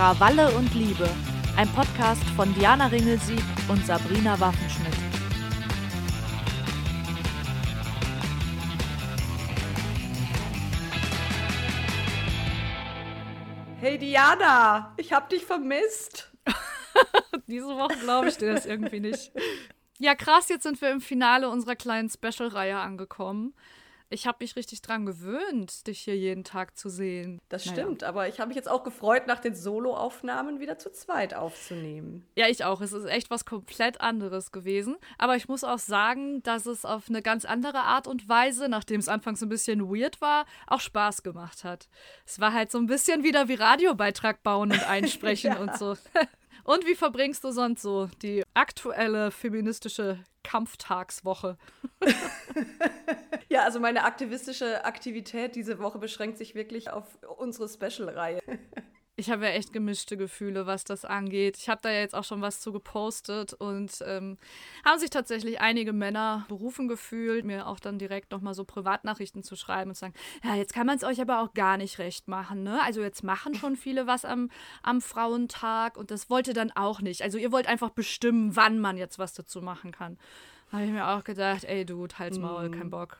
[0.00, 1.06] Krawalle und Liebe,
[1.58, 4.94] ein Podcast von Diana Ringelsieg und Sabrina Waffenschmidt.
[13.78, 16.32] Hey Diana, ich hab dich vermisst.
[17.46, 19.32] Diese Woche glaube ich dir das irgendwie nicht.
[20.02, 23.52] Ja, krass, jetzt sind wir im Finale unserer kleinen Special-Reihe angekommen.
[24.12, 27.40] Ich habe mich richtig dran gewöhnt, dich hier jeden Tag zu sehen.
[27.48, 27.80] Das naja.
[27.80, 32.26] stimmt, aber ich habe mich jetzt auch gefreut, nach den Solo-Aufnahmen wieder zu zweit aufzunehmen.
[32.34, 32.80] Ja, ich auch.
[32.80, 34.96] Es ist echt was komplett anderes gewesen.
[35.16, 38.98] Aber ich muss auch sagen, dass es auf eine ganz andere Art und Weise, nachdem
[38.98, 41.88] es anfangs ein bisschen weird war, auch Spaß gemacht hat.
[42.26, 45.58] Es war halt so ein bisschen wieder wie Radiobeitrag bauen und einsprechen ja.
[45.60, 45.96] und so.
[46.64, 51.56] Und wie verbringst du sonst so die aktuelle feministische Kampftagswoche?
[53.48, 57.06] ja, also meine aktivistische Aktivität diese Woche beschränkt sich wirklich auf
[57.38, 58.40] unsere Special-Reihe.
[59.16, 61.58] Ich habe ja echt gemischte Gefühle, was das angeht.
[61.58, 64.38] Ich habe da ja jetzt auch schon was zu gepostet und ähm,
[64.84, 69.56] haben sich tatsächlich einige Männer berufen gefühlt, mir auch dann direkt nochmal so Privatnachrichten zu
[69.56, 72.28] schreiben und zu sagen, ja, jetzt kann man es euch aber auch gar nicht recht
[72.28, 72.80] machen, ne?
[72.82, 74.50] Also jetzt machen schon viele was am,
[74.82, 77.22] am Frauentag und das wollt ihr dann auch nicht.
[77.22, 80.18] Also ihr wollt einfach bestimmen, wann man jetzt was dazu machen kann.
[80.72, 82.72] Habe ich mir auch gedacht, ey Dude, halt's Maul, mm.
[82.72, 83.18] kein Bock.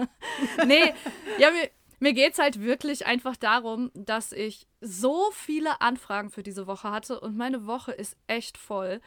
[0.66, 0.94] nee,
[1.38, 1.68] ja, mir,
[1.98, 6.90] mir geht es halt wirklich einfach darum, dass ich so viele Anfragen für diese Woche
[6.90, 9.00] hatte und meine Woche ist echt voll.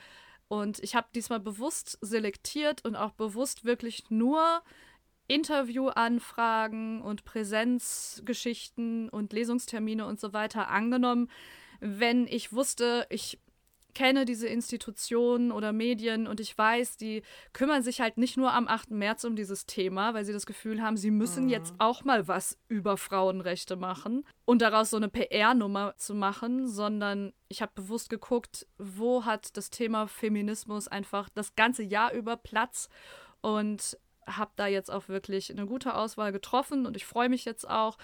[0.47, 4.63] Und ich habe diesmal bewusst selektiert und auch bewusst wirklich nur
[5.27, 11.29] Interviewanfragen und Präsenzgeschichten und Lesungstermine und so weiter angenommen,
[11.79, 13.39] wenn ich wusste, ich
[13.93, 17.23] kenne diese Institutionen oder Medien und ich weiß, die
[17.53, 18.91] kümmern sich halt nicht nur am 8.
[18.91, 21.49] März um dieses Thema, weil sie das Gefühl haben, sie müssen mhm.
[21.49, 27.33] jetzt auch mal was über Frauenrechte machen und daraus so eine PR-Nummer zu machen, sondern
[27.47, 32.89] ich habe bewusst geguckt, wo hat das Thema Feminismus einfach das ganze Jahr über Platz
[33.41, 33.97] und
[34.37, 37.97] habe da jetzt auch wirklich eine gute Auswahl getroffen und ich freue mich jetzt auch.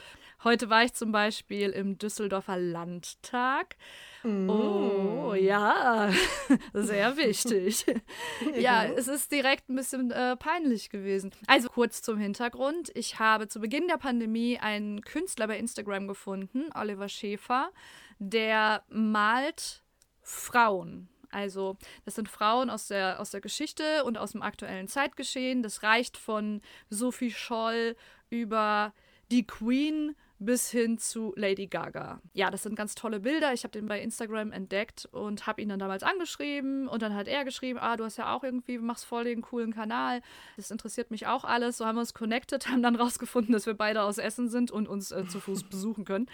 [0.43, 3.77] Heute war ich zum Beispiel im Düsseldorfer Landtag.
[4.23, 4.49] Mm.
[4.49, 6.11] Oh, ja,
[6.73, 7.85] sehr wichtig.
[8.59, 11.31] ja, es ist direkt ein bisschen äh, peinlich gewesen.
[11.47, 12.91] Also kurz zum Hintergrund.
[12.95, 17.71] Ich habe zu Beginn der Pandemie einen Künstler bei Instagram gefunden, Oliver Schäfer,
[18.19, 19.83] der malt
[20.21, 21.09] Frauen.
[21.31, 25.63] Also, das sind Frauen aus der, aus der Geschichte und aus dem aktuellen Zeitgeschehen.
[25.63, 27.97] Das reicht von Sophie Scholl
[28.29, 28.93] über
[29.31, 32.21] die Queen bis hin zu Lady Gaga.
[32.33, 33.53] Ja, das sind ganz tolle Bilder.
[33.53, 37.27] Ich habe den bei Instagram entdeckt und habe ihn dann damals angeschrieben und dann hat
[37.27, 40.21] er geschrieben, ah, du hast ja auch irgendwie, machst voll den coolen Kanal.
[40.57, 41.77] Das interessiert mich auch alles.
[41.77, 44.87] So haben wir uns connected, haben dann rausgefunden, dass wir beide aus Essen sind und
[44.87, 46.27] uns äh, zu Fuß besuchen können.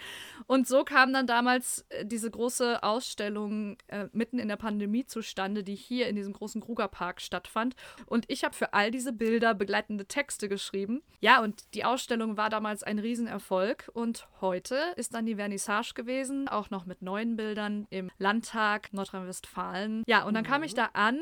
[0.46, 5.62] Und so kam dann damals äh, diese große Ausstellung äh, mitten in der Pandemie zustande,
[5.62, 7.76] die hier in diesem großen Krugerpark stattfand.
[8.06, 11.02] Und ich habe für all diese Bilder begleitende Texte geschrieben.
[11.20, 16.48] Ja, und die Ausstellung war damals ein Riesenerfolg und heute ist dann die Vernissage gewesen,
[16.48, 20.04] auch noch mit neuen Bildern im Landtag Nordrhein-Westfalen.
[20.06, 20.76] Ja, und dann kam ich mhm.
[20.76, 21.20] da an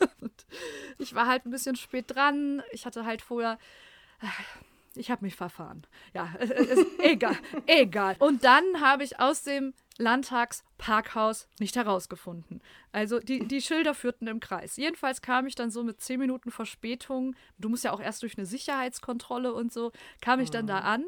[0.20, 0.46] und
[0.98, 2.62] ich war halt ein bisschen spät dran.
[2.72, 3.58] Ich hatte halt vorher
[4.20, 4.26] äh,
[4.96, 5.86] ich habe mich verfahren.
[6.12, 8.16] Ja, ist egal, egal.
[8.18, 12.60] Und dann habe ich aus dem Landtagsparkhaus nicht herausgefunden.
[12.92, 14.76] Also die, die Schilder führten im Kreis.
[14.76, 18.36] Jedenfalls kam ich dann so mit zehn Minuten Verspätung, du musst ja auch erst durch
[18.36, 20.86] eine Sicherheitskontrolle und so, kam ich dann da mhm.
[20.86, 21.04] an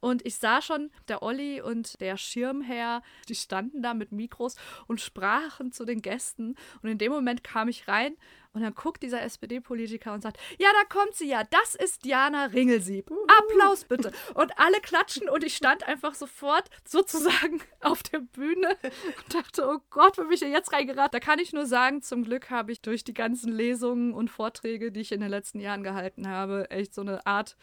[0.00, 5.00] und ich sah schon, der Olli und der Schirmherr, die standen da mit Mikros und
[5.00, 6.54] sprachen zu den Gästen.
[6.82, 8.16] Und in dem Moment kam ich rein
[8.52, 12.46] und dann guckt dieser SPD-Politiker und sagt, ja, da kommt sie ja, das ist Diana
[12.46, 13.10] Ringelsieb.
[13.10, 14.12] Applaus bitte.
[14.34, 19.78] Und alle klatschen und ich stand einfach sofort sozusagen auf der Bühne und dachte, oh
[19.90, 21.12] Gott, wenn mich hier jetzt reingeraten.
[21.12, 24.92] Da kann ich nur sagen, zum Glück habe ich durch die ganzen Lesungen und Vorträge,
[24.92, 27.56] die ich in den letzten Jahren gehalten habe, echt so eine Art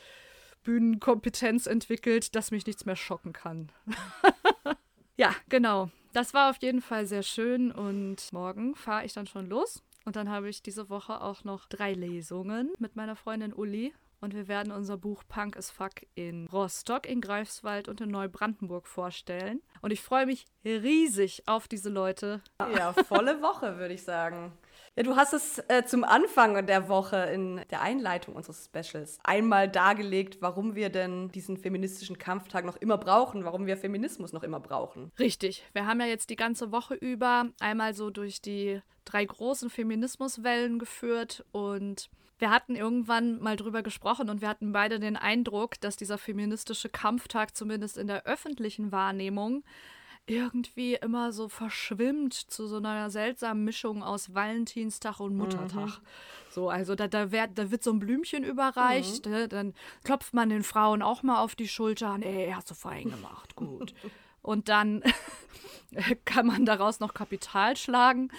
[0.63, 3.71] Bühnenkompetenz entwickelt, dass mich nichts mehr schocken kann.
[5.17, 5.89] ja, genau.
[6.13, 9.81] Das war auf jeden Fall sehr schön und morgen fahre ich dann schon los.
[10.05, 13.93] Und dann habe ich diese Woche auch noch drei Lesungen mit meiner Freundin Uli.
[14.23, 18.87] Und wir werden unser Buch Punk as Fuck in Rostock, in Greifswald und in Neubrandenburg
[18.87, 19.61] vorstellen.
[19.81, 22.41] Und ich freue mich riesig auf diese Leute.
[22.73, 24.53] Ja, volle Woche, würde ich sagen.
[24.95, 29.67] Ja, du hast es äh, zum Anfang der Woche in der Einleitung unseres Specials einmal
[29.67, 34.61] dargelegt, warum wir denn diesen feministischen Kampftag noch immer brauchen, warum wir Feminismus noch immer
[34.61, 35.11] brauchen.
[35.19, 35.65] Richtig.
[35.73, 40.79] Wir haben ja jetzt die ganze Woche über einmal so durch die drei großen Feminismuswellen
[40.79, 42.09] geführt und
[42.43, 46.89] wir hatten irgendwann mal drüber gesprochen und wir hatten beide den Eindruck, dass dieser feministische
[46.89, 49.63] Kampftag zumindest in der öffentlichen Wahrnehmung
[50.25, 55.87] irgendwie immer so verschwimmt zu so einer seltsamen Mischung aus Valentinstag und Muttertag.
[55.87, 56.01] Mhm.
[56.49, 59.31] So, also da, da, wird, da wird so ein Blümchen überreicht, mhm.
[59.31, 59.47] ne?
[59.47, 59.73] dann
[60.03, 63.93] klopft man den Frauen auch mal auf die Schulter, ey, hast du fein gemacht, gut.
[64.41, 65.01] und dann
[66.25, 68.31] kann man daraus noch Kapital schlagen.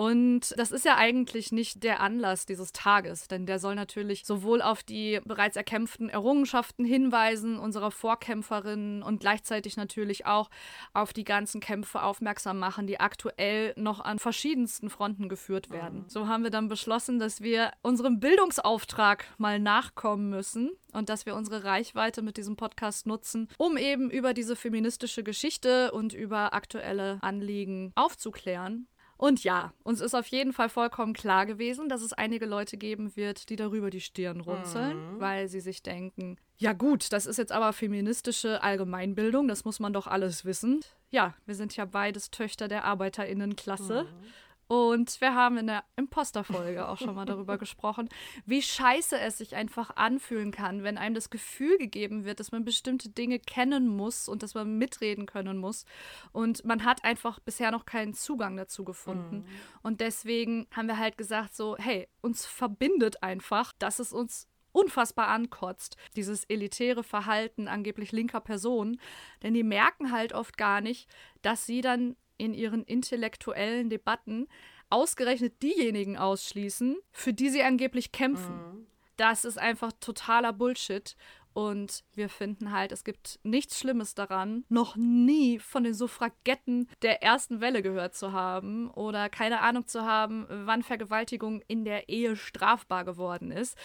[0.00, 4.62] Und das ist ja eigentlich nicht der Anlass dieses Tages, denn der soll natürlich sowohl
[4.62, 10.48] auf die bereits erkämpften Errungenschaften hinweisen unserer Vorkämpferinnen und gleichzeitig natürlich auch
[10.94, 16.04] auf die ganzen Kämpfe aufmerksam machen, die aktuell noch an verschiedensten Fronten geführt werden.
[16.04, 16.08] Mhm.
[16.08, 21.34] So haben wir dann beschlossen, dass wir unserem Bildungsauftrag mal nachkommen müssen und dass wir
[21.36, 27.18] unsere Reichweite mit diesem Podcast nutzen, um eben über diese feministische Geschichte und über aktuelle
[27.20, 28.88] Anliegen aufzuklären.
[29.20, 33.16] Und ja, uns ist auf jeden Fall vollkommen klar gewesen, dass es einige Leute geben
[33.16, 35.20] wird, die darüber die Stirn runzeln, mhm.
[35.20, 39.92] weil sie sich denken, ja gut, das ist jetzt aber feministische Allgemeinbildung, das muss man
[39.92, 40.80] doch alles wissen.
[41.10, 44.04] Ja, wir sind ja beides Töchter der Arbeiterinnenklasse.
[44.04, 44.26] Mhm.
[44.70, 48.08] Und wir haben in der Imposter-Folge auch schon mal darüber gesprochen,
[48.46, 52.64] wie scheiße es sich einfach anfühlen kann, wenn einem das Gefühl gegeben wird, dass man
[52.64, 55.86] bestimmte Dinge kennen muss und dass man mitreden können muss.
[56.30, 59.38] Und man hat einfach bisher noch keinen Zugang dazu gefunden.
[59.38, 59.44] Mhm.
[59.82, 65.26] Und deswegen haben wir halt gesagt, so, hey, uns verbindet einfach, dass es uns unfassbar
[65.26, 69.00] ankotzt, dieses elitäre Verhalten angeblich linker Personen.
[69.42, 71.08] Denn die merken halt oft gar nicht,
[71.42, 74.48] dass sie dann in ihren intellektuellen Debatten
[74.88, 78.56] ausgerechnet diejenigen ausschließen, für die sie angeblich kämpfen.
[78.56, 78.86] Mhm.
[79.16, 81.16] Das ist einfach totaler Bullshit.
[81.52, 87.24] Und wir finden halt, es gibt nichts Schlimmes daran, noch nie von den Suffragetten der
[87.24, 92.36] ersten Welle gehört zu haben oder keine Ahnung zu haben, wann Vergewaltigung in der Ehe
[92.36, 93.76] strafbar geworden ist.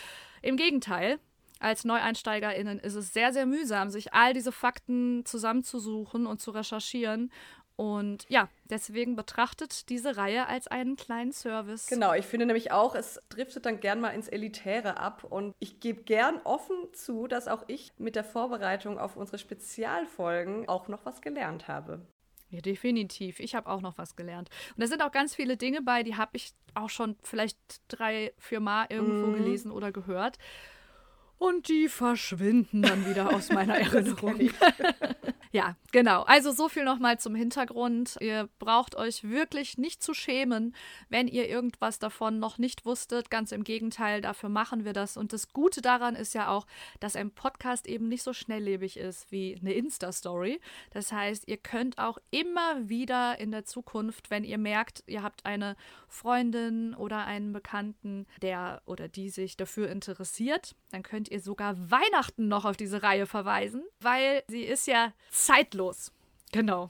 [0.43, 1.19] Im Gegenteil,
[1.59, 7.31] als NeueinsteigerInnen ist es sehr, sehr mühsam, sich all diese Fakten zusammenzusuchen und zu recherchieren
[7.77, 11.87] und ja, deswegen betrachtet diese Reihe als einen kleinen Service.
[11.87, 15.25] Genau, ich finde nämlich auch, es driftet dann gern mal ins Elitäre ab.
[15.25, 20.69] Und ich gebe gern offen zu, dass auch ich mit der Vorbereitung auf unsere Spezialfolgen
[20.69, 22.01] auch noch was gelernt habe.
[22.49, 23.41] Ja, definitiv.
[23.41, 24.49] Ich habe auch noch was gelernt.
[24.75, 27.57] Und da sind auch ganz viele Dinge bei, die habe ich auch schon vielleicht
[27.89, 29.33] drei, vier Mal irgendwo mm.
[29.33, 30.37] gelesen oder gehört.
[31.37, 34.39] Und die verschwinden dann wieder aus meiner Erinnerung.
[35.55, 36.23] ja, genau.
[36.23, 38.17] Also so viel nochmal zum Hintergrund.
[38.19, 40.75] Ihr braucht euch wirklich nicht zu schämen,
[41.07, 43.29] wenn ihr irgendwas davon noch nicht wusstet.
[43.29, 45.15] Ganz im Gegenteil, dafür machen wir das.
[45.15, 46.67] Und das Gute daran ist ja auch,
[46.99, 50.59] dass ein Podcast eben nicht so schnelllebig ist wie eine Insta-Story.
[50.91, 55.45] Das heißt, ihr könnt auch immer wieder in der Zukunft, wenn ihr merkt, ihr habt
[55.45, 55.77] eine
[56.09, 62.49] Freundin oder einen Bekannten, der oder die sich dafür interessiert, dann könnt ihr sogar Weihnachten
[62.49, 65.13] noch auf diese Reihe verweisen, weil sie ist ja
[65.45, 66.11] zeitlos.
[66.51, 66.89] Genau.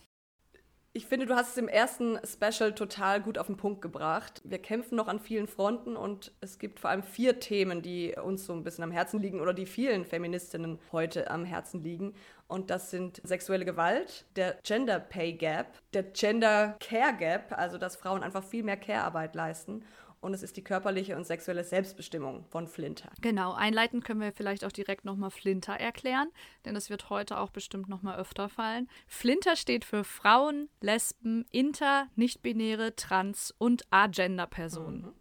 [0.98, 4.42] Ich finde, du hast es im ersten Special total gut auf den Punkt gebracht.
[4.46, 8.46] Wir kämpfen noch an vielen Fronten und es gibt vor allem vier Themen, die uns
[8.46, 12.16] so ein bisschen am Herzen liegen oder die vielen Feministinnen heute am Herzen liegen.
[12.48, 17.98] Und das sind sexuelle Gewalt, der Gender Pay Gap, der Gender Care Gap, also dass
[17.98, 19.84] Frauen einfach viel mehr Care-Arbeit leisten
[20.26, 23.12] und es ist die körperliche und sexuelle Selbstbestimmung von Flinter.
[23.22, 26.30] Genau, einleitend können wir vielleicht auch direkt nochmal Flinter erklären,
[26.66, 28.90] denn das wird heute auch bestimmt nochmal öfter fallen.
[29.08, 35.02] Flinter steht für Frauen, Lesben, Inter, Nichtbinäre, Trans und Agender-Personen.
[35.02, 35.14] Mhm.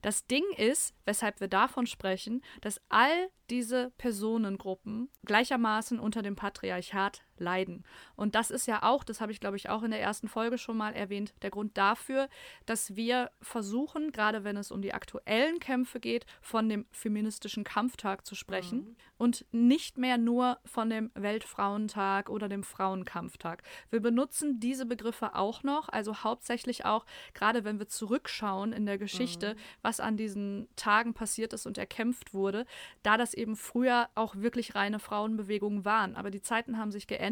[0.00, 7.22] Das Ding ist, weshalb wir davon sprechen, dass all diese Personengruppen gleichermaßen unter dem Patriarchat
[7.42, 7.84] leiden.
[8.16, 10.56] Und das ist ja auch, das habe ich glaube ich auch in der ersten Folge
[10.56, 12.28] schon mal erwähnt, der Grund dafür,
[12.64, 18.24] dass wir versuchen, gerade wenn es um die aktuellen Kämpfe geht, von dem feministischen Kampftag
[18.24, 18.96] zu sprechen mhm.
[19.18, 23.62] und nicht mehr nur von dem Weltfrauentag oder dem Frauenkampftag.
[23.90, 28.98] Wir benutzen diese Begriffe auch noch, also hauptsächlich auch, gerade wenn wir zurückschauen in der
[28.98, 29.58] Geschichte, mhm.
[29.82, 32.64] was an diesen Tagen passiert ist und erkämpft wurde,
[33.02, 36.14] da das eben früher auch wirklich reine Frauenbewegungen waren.
[36.14, 37.31] Aber die Zeiten haben sich geändert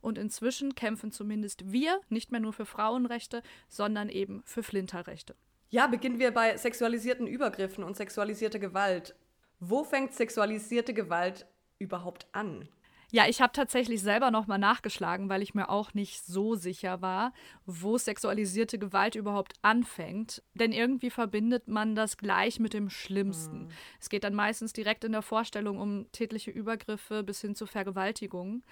[0.00, 5.34] und inzwischen kämpfen zumindest wir nicht mehr nur für Frauenrechte, sondern eben für Flinterrechte.
[5.70, 9.14] Ja, beginnen wir bei sexualisierten Übergriffen und sexualisierter Gewalt.
[9.60, 11.46] Wo fängt sexualisierte Gewalt
[11.78, 12.68] überhaupt an?
[13.12, 17.32] Ja, ich habe tatsächlich selber nochmal nachgeschlagen, weil ich mir auch nicht so sicher war,
[17.66, 20.42] wo sexualisierte Gewalt überhaupt anfängt.
[20.54, 23.64] Denn irgendwie verbindet man das gleich mit dem Schlimmsten.
[23.64, 23.68] Mhm.
[24.00, 28.62] Es geht dann meistens direkt in der Vorstellung um tätliche Übergriffe bis hin zu Vergewaltigungen.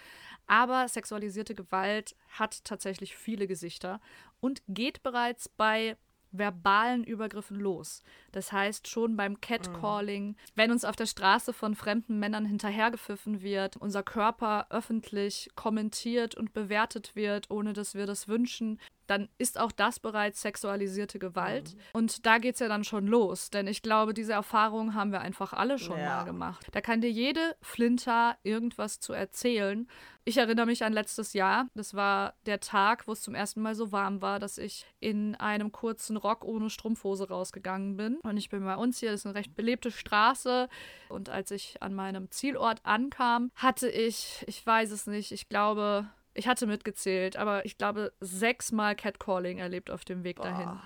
[0.49, 4.01] Aber sexualisierte Gewalt hat tatsächlich viele Gesichter
[4.41, 5.97] und geht bereits bei
[6.31, 8.03] verbalen Übergriffen los.
[8.33, 10.37] Das heißt, schon beim Catcalling, mhm.
[10.55, 16.53] wenn uns auf der Straße von fremden Männern hinterhergepfiffen wird, unser Körper öffentlich kommentiert und
[16.53, 21.75] bewertet wird, ohne dass wir das wünschen, dann ist auch das bereits sexualisierte Gewalt.
[21.75, 21.81] Mhm.
[21.95, 23.49] Und da geht es ja dann schon los.
[23.49, 26.19] Denn ich glaube, diese Erfahrung haben wir einfach alle schon ja.
[26.19, 26.67] mal gemacht.
[26.73, 29.89] Da kann dir jede Flinter irgendwas zu erzählen.
[30.29, 31.71] Ich erinnere mich an letztes Jahr.
[31.75, 35.35] Das war der Tag, wo es zum ersten Mal so warm war, dass ich in
[35.37, 38.19] einem kurzen Rock ohne Strumpfhose rausgegangen bin.
[38.19, 40.69] Und ich bin bei uns hier, das ist eine recht belebte Straße.
[41.09, 46.07] Und als ich an meinem Zielort ankam, hatte ich, ich weiß es nicht, ich glaube,
[46.35, 50.67] ich hatte mitgezählt, aber ich glaube, sechsmal Catcalling erlebt auf dem Weg dahin.
[50.67, 50.83] Boah.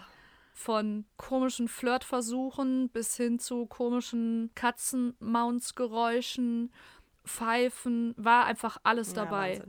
[0.55, 6.71] Von komischen Flirtversuchen bis hin zu komischen Katzenmounts-Geräuschen,
[7.25, 9.55] Pfeifen, war einfach alles dabei.
[9.55, 9.65] Ja,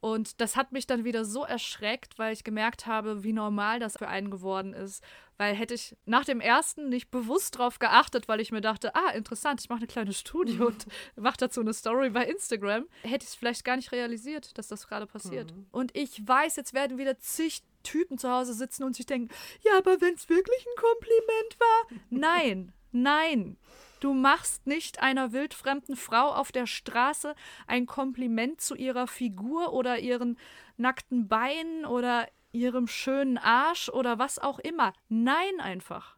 [0.00, 3.98] und das hat mich dann wieder so erschreckt, weil ich gemerkt habe, wie normal das
[3.98, 5.04] für einen geworden ist.
[5.36, 9.10] Weil hätte ich nach dem ersten nicht bewusst drauf geachtet, weil ich mir dachte, ah,
[9.10, 13.30] interessant, ich mache eine kleine Studie und mache dazu eine Story bei Instagram, hätte ich
[13.30, 15.54] es vielleicht gar nicht realisiert, dass das gerade passiert.
[15.54, 15.66] Mhm.
[15.70, 19.30] Und ich weiß, jetzt werden wieder zig Typen zu Hause sitzen und sich denken,
[19.62, 21.98] ja, aber wenn es wirklich ein Kompliment war.
[22.10, 23.56] Nein, nein.
[24.00, 27.34] Du machst nicht einer wildfremden Frau auf der Straße
[27.66, 30.38] ein Kompliment zu ihrer Figur oder ihren
[30.78, 34.94] nackten Beinen oder ihrem schönen Arsch oder was auch immer.
[35.10, 36.16] Nein, einfach.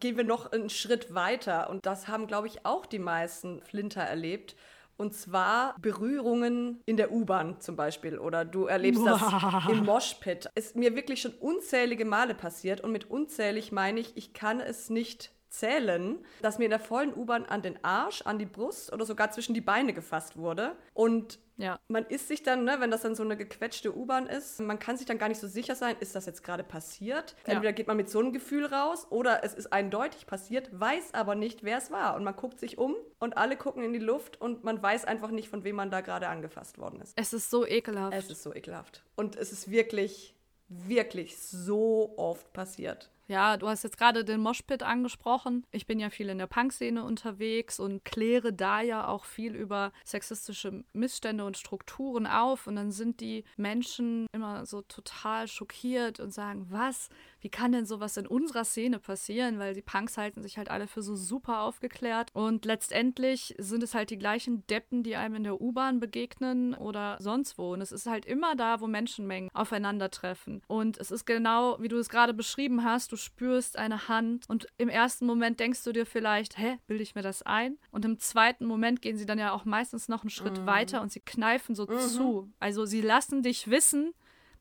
[0.00, 4.02] Gehen wir noch einen Schritt weiter und das haben, glaube ich, auch die meisten Flinter
[4.02, 4.56] erlebt.
[4.96, 9.62] Und zwar Berührungen in der U-Bahn zum Beispiel oder du erlebst Boah.
[9.62, 10.50] das im Moshpit.
[10.56, 14.90] Ist mir wirklich schon unzählige Male passiert und mit unzählig meine ich, ich kann es
[14.90, 19.04] nicht zählen, dass mir in der vollen U-Bahn an den Arsch, an die Brust oder
[19.04, 20.76] sogar zwischen die Beine gefasst wurde.
[20.94, 21.78] Und ja.
[21.88, 24.96] man ist sich dann, ne, wenn das dann so eine gequetschte U-Bahn ist, man kann
[24.96, 27.36] sich dann gar nicht so sicher sein, ist das jetzt gerade passiert?
[27.44, 27.72] Entweder ja.
[27.72, 31.64] geht man mit so einem Gefühl raus oder es ist eindeutig passiert, weiß aber nicht,
[31.64, 32.14] wer es war.
[32.14, 35.30] Und man guckt sich um und alle gucken in die Luft und man weiß einfach
[35.30, 37.12] nicht, von wem man da gerade angefasst worden ist.
[37.16, 38.16] Es ist so ekelhaft.
[38.16, 39.02] Es ist so ekelhaft.
[39.16, 40.34] Und es ist wirklich,
[40.68, 43.10] wirklich so oft passiert.
[43.30, 45.64] Ja, du hast jetzt gerade den Moshpit angesprochen.
[45.70, 49.92] Ich bin ja viel in der Punk-Szene unterwegs und kläre da ja auch viel über
[50.04, 52.66] sexistische Missstände und Strukturen auf.
[52.66, 57.08] Und dann sind die Menschen immer so total schockiert und sagen, was?
[57.40, 59.60] Wie kann denn sowas in unserer Szene passieren?
[59.60, 62.30] Weil die Punks halten sich halt alle für so super aufgeklärt.
[62.32, 67.16] Und letztendlich sind es halt die gleichen Deppen, die einem in der U-Bahn begegnen oder
[67.20, 67.74] sonst wo.
[67.74, 70.62] Und es ist halt immer da, wo Menschenmengen aufeinandertreffen.
[70.66, 74.66] Und es ist genau, wie du es gerade beschrieben hast, du spürst eine Hand und
[74.78, 77.78] im ersten Moment denkst du dir vielleicht, hä, bilde ich mir das ein?
[77.90, 80.66] Und im zweiten Moment gehen sie dann ja auch meistens noch einen Schritt mhm.
[80.66, 81.98] weiter und sie kneifen so mhm.
[82.00, 82.52] zu.
[82.58, 84.12] Also sie lassen dich wissen,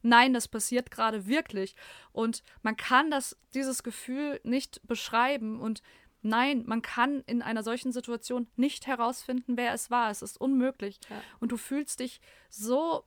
[0.01, 1.75] nein, das passiert gerade wirklich.
[2.11, 5.81] Und man kann das, dieses Gefühl nicht beschreiben und
[6.21, 10.11] Nein, man kann in einer solchen Situation nicht herausfinden, wer es war.
[10.11, 10.99] Es ist unmöglich.
[11.09, 11.21] Ja.
[11.39, 13.05] Und du fühlst dich so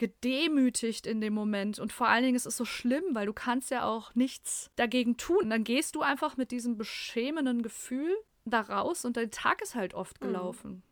[0.00, 1.78] gedemütigt in dem Moment.
[1.78, 5.18] Und vor allen Dingen ist es so schlimm, weil du kannst ja auch nichts dagegen
[5.18, 5.44] tun.
[5.44, 8.16] Und dann gehst du einfach mit diesem beschämenden Gefühl
[8.46, 10.26] da raus und dein Tag ist halt oft mhm.
[10.26, 10.70] gelaufen.
[10.70, 10.82] Mhm.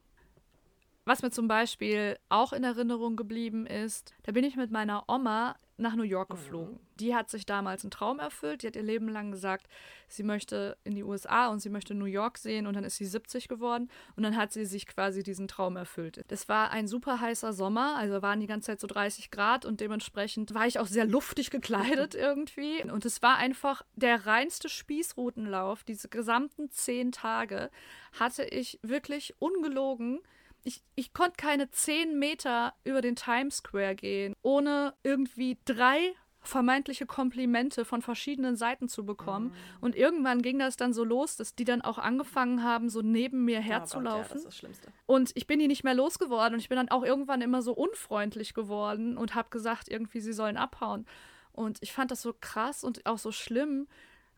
[1.07, 5.57] Was mir zum Beispiel auch in Erinnerung geblieben ist, da bin ich mit meiner Oma
[5.79, 6.75] nach New York geflogen.
[6.75, 6.81] Mhm.
[7.01, 8.63] Die hat sich damals einen Traum erfüllt.
[8.63, 9.69] Die hat ihr Leben lang gesagt,
[10.09, 13.07] sie möchte in die USA und sie möchte New York sehen und dann ist sie
[13.07, 16.25] 70 geworden und dann hat sie sich quasi diesen Traum erfüllt.
[16.29, 19.81] Das war ein super heißer Sommer, also waren die ganze Zeit so 30 Grad und
[19.81, 25.85] dementsprechend war ich auch sehr luftig gekleidet irgendwie und es war einfach der reinste Spießrutenlauf.
[25.85, 27.71] Diese gesamten zehn Tage
[28.19, 30.21] hatte ich wirklich ungelogen
[30.69, 37.07] ich, ich konnte keine zehn Meter über den Times Square gehen, ohne irgendwie drei vermeintliche
[37.07, 39.47] Komplimente von verschiedenen Seiten zu bekommen.
[39.47, 39.53] Mhm.
[39.81, 43.45] Und irgendwann ging das dann so los, dass die dann auch angefangen haben, so neben
[43.45, 44.13] mir herzulaufen.
[44.13, 44.93] Oh Gott, ja, das ist das Schlimmste.
[45.07, 47.73] Und ich bin die nicht mehr losgeworden und ich bin dann auch irgendwann immer so
[47.73, 51.07] unfreundlich geworden und habe gesagt, irgendwie, sie sollen abhauen.
[51.53, 53.89] Und ich fand das so krass und auch so schlimm,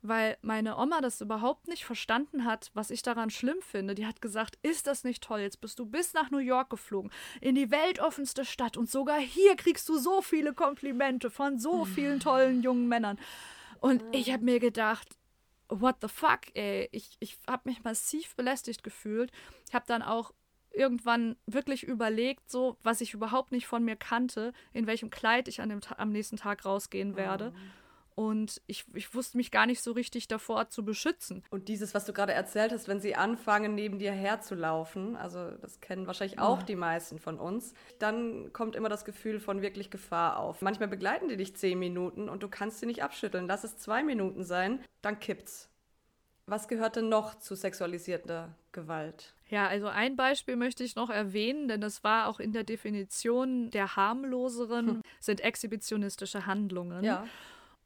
[0.02, 3.94] weil meine Oma das überhaupt nicht verstanden hat, was ich daran schlimm finde.
[3.94, 5.40] Die hat gesagt, ist das nicht toll?
[5.40, 9.56] Jetzt bist du bis nach New York geflogen, in die weltoffenste Stadt und sogar hier
[9.56, 13.18] kriegst du so viele Komplimente von so vielen tollen jungen Männern.
[13.80, 15.16] Und ich habe mir gedacht,
[15.68, 16.88] what the fuck, ey?
[16.92, 19.30] Ich, ich habe mich massiv belästigt gefühlt.
[19.68, 20.32] Ich habe dann auch
[20.72, 25.60] irgendwann wirklich überlegt, so, was ich überhaupt nicht von mir kannte, in welchem Kleid ich
[25.60, 27.52] an dem am nächsten Tag rausgehen werde.
[27.54, 27.79] Oh
[28.20, 31.42] Und ich, ich wusste mich gar nicht so richtig davor zu beschützen.
[31.48, 35.80] Und dieses, was du gerade erzählt hast, wenn sie anfangen, neben dir herzulaufen, also das
[35.80, 36.64] kennen wahrscheinlich auch oh.
[36.68, 40.60] die meisten von uns, dann kommt immer das Gefühl von wirklich Gefahr auf.
[40.60, 43.46] Manchmal begleiten die dich zehn Minuten und du kannst sie nicht abschütteln.
[43.46, 45.70] Lass es zwei Minuten sein, dann kippt's.
[46.44, 49.32] Was gehört denn noch zu sexualisierter Gewalt?
[49.48, 53.70] Ja, also ein Beispiel möchte ich noch erwähnen, denn das war auch in der Definition
[53.70, 55.02] der harmloseren, hm.
[55.20, 57.02] sind exhibitionistische Handlungen.
[57.02, 57.24] Ja,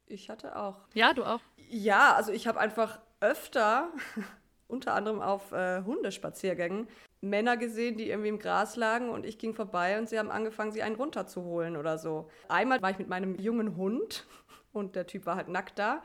[0.07, 0.75] ich hatte auch.
[0.93, 1.39] Ja, du auch?
[1.69, 3.89] Ja, also ich habe einfach öfter,
[4.67, 6.87] unter anderem auf äh, Hundespaziergängen,
[7.21, 10.71] Männer gesehen, die irgendwie im Gras lagen und ich ging vorbei und sie haben angefangen,
[10.71, 12.29] sie einen runterzuholen oder so.
[12.47, 14.25] Einmal war ich mit meinem jungen Hund
[14.73, 16.03] und der Typ war halt nackt da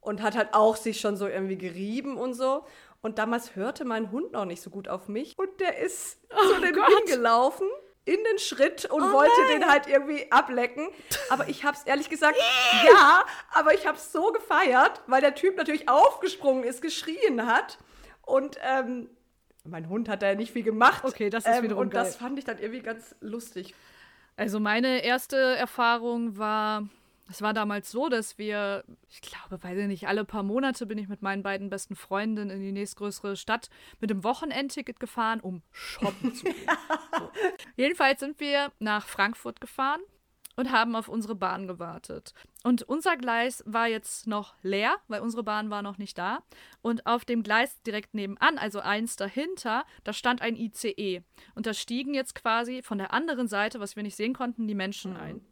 [0.00, 2.64] und hat halt auch sich schon so irgendwie gerieben und so.
[3.00, 6.54] Und damals hörte mein Hund noch nicht so gut auf mich und der ist oh
[6.54, 7.66] zu dem hingelaufen
[8.04, 9.60] in den Schritt und oh wollte nein.
[9.60, 10.88] den halt irgendwie ablecken.
[11.30, 12.36] Aber ich hab's ehrlich gesagt,
[12.86, 17.78] ja, aber ich hab's so gefeiert, weil der Typ natürlich aufgesprungen ist, geschrien hat.
[18.22, 19.08] Und ähm,
[19.64, 21.04] mein Hund hat da ja nicht viel gemacht.
[21.04, 22.04] Okay, das ist ähm, wiederum Und geil.
[22.04, 23.74] das fand ich dann irgendwie ganz lustig.
[24.36, 26.88] Also meine erste Erfahrung war
[27.32, 30.98] es war damals so, dass wir, ich glaube, weiß ich nicht, alle paar Monate bin
[30.98, 33.70] ich mit meinen beiden besten Freundinnen in die nächstgrößere Stadt
[34.00, 36.68] mit dem Wochenendticket gefahren, um shoppen zu gehen.
[37.18, 37.30] so.
[37.76, 40.02] Jedenfalls sind wir nach Frankfurt gefahren
[40.56, 42.34] und haben auf unsere Bahn gewartet.
[42.64, 46.42] Und unser Gleis war jetzt noch leer, weil unsere Bahn war noch nicht da.
[46.82, 51.22] Und auf dem Gleis direkt nebenan, also eins dahinter, da stand ein ICE.
[51.54, 54.74] Und da stiegen jetzt quasi von der anderen Seite, was wir nicht sehen konnten, die
[54.74, 55.20] Menschen mhm.
[55.20, 55.51] ein.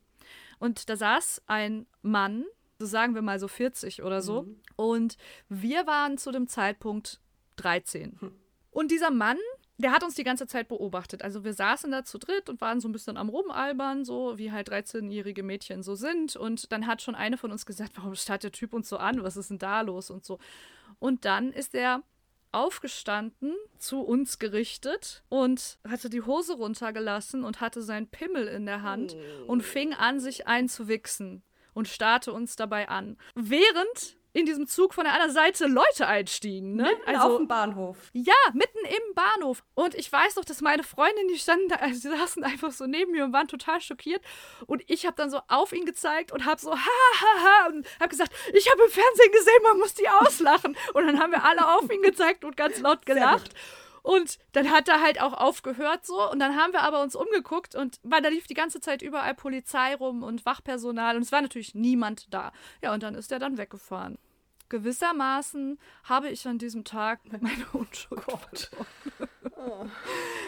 [0.60, 2.44] Und da saß ein Mann,
[2.78, 4.42] so sagen wir mal so 40 oder so.
[4.42, 4.60] Mhm.
[4.76, 5.16] Und
[5.48, 7.20] wir waren zu dem Zeitpunkt
[7.56, 8.18] 13.
[8.20, 8.32] Hm.
[8.70, 9.38] Und dieser Mann,
[9.78, 11.22] der hat uns die ganze Zeit beobachtet.
[11.22, 14.52] Also wir saßen da zu dritt und waren so ein bisschen am Rumalbern, so wie
[14.52, 16.36] halt 13-jährige Mädchen so sind.
[16.36, 19.22] Und dann hat schon eine von uns gesagt, warum starrt der Typ uns so an?
[19.22, 20.10] Was ist denn da los?
[20.10, 20.38] Und so.
[20.98, 22.02] Und dann ist er
[22.52, 28.82] aufgestanden, zu uns gerichtet und hatte die Hose runtergelassen und hatte seinen Pimmel in der
[28.82, 29.52] Hand oh.
[29.52, 31.42] und fing an, sich einzuwichsen
[31.74, 33.16] und starrte uns dabei an.
[33.34, 36.74] Während in diesem Zug von der anderen Seite Leute einstiegen.
[36.74, 36.84] Ne?
[36.84, 37.96] Mitten also, auf dem Bahnhof.
[38.12, 39.62] Ja, mitten im Bahnhof.
[39.74, 42.86] Und ich weiß noch, dass meine Freundin, die standen da, also die saßen einfach so
[42.86, 44.22] neben mir und waren total schockiert.
[44.66, 47.86] Und ich habe dann so auf ihn gezeigt und habe so, ha, ha, ha, und
[47.98, 50.76] habe gesagt, ich habe im Fernsehen gesehen, man muss die auslachen.
[50.94, 53.54] und dann haben wir alle auf ihn gezeigt und ganz laut gelacht.
[54.02, 56.30] Und dann hat er halt auch aufgehört so.
[56.30, 59.34] Und dann haben wir aber uns umgeguckt und weil da lief die ganze Zeit überall
[59.34, 62.52] Polizei rum und Wachpersonal und es war natürlich niemand da.
[62.82, 64.18] Ja, und dann ist er dann weggefahren.
[64.68, 68.70] Gewissermaßen habe ich an diesem Tag meine Unschuld Gott.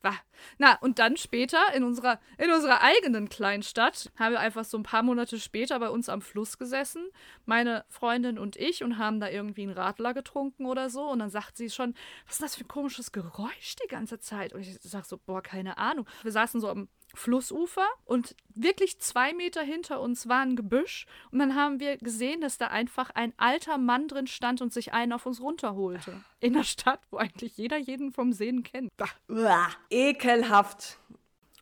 [0.05, 0.11] Oh.
[0.59, 4.83] Na, und dann später in unserer, in unserer eigenen Kleinstadt haben wir einfach so ein
[4.83, 7.09] paar Monate später bei uns am Fluss gesessen,
[7.47, 11.03] meine Freundin und ich, und haben da irgendwie einen Radler getrunken oder so.
[11.03, 11.95] Und dann sagt sie schon,
[12.27, 14.53] was ist das für ein komisches Geräusch die ganze Zeit?
[14.53, 16.07] Und ich sag so, boah, keine Ahnung.
[16.23, 21.39] Wir saßen so am Flussufer und wirklich zwei Meter hinter uns war ein Gebüsch und
[21.39, 25.13] dann haben wir gesehen, dass da einfach ein alter Mann drin stand und sich einen
[25.13, 26.23] auf uns runterholte.
[26.41, 28.91] In der Stadt, wo eigentlich jeder jeden vom Sehen kennt.
[29.29, 30.99] Uah, ekelhaft.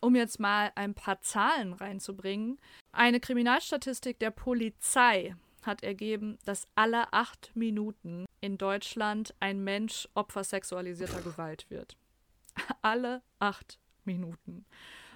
[0.01, 2.59] Um jetzt mal ein paar Zahlen reinzubringen.
[2.91, 10.43] Eine Kriminalstatistik der Polizei hat ergeben, dass alle acht Minuten in Deutschland ein Mensch Opfer
[10.43, 11.95] sexualisierter Gewalt wird.
[12.81, 14.65] Alle acht Minuten.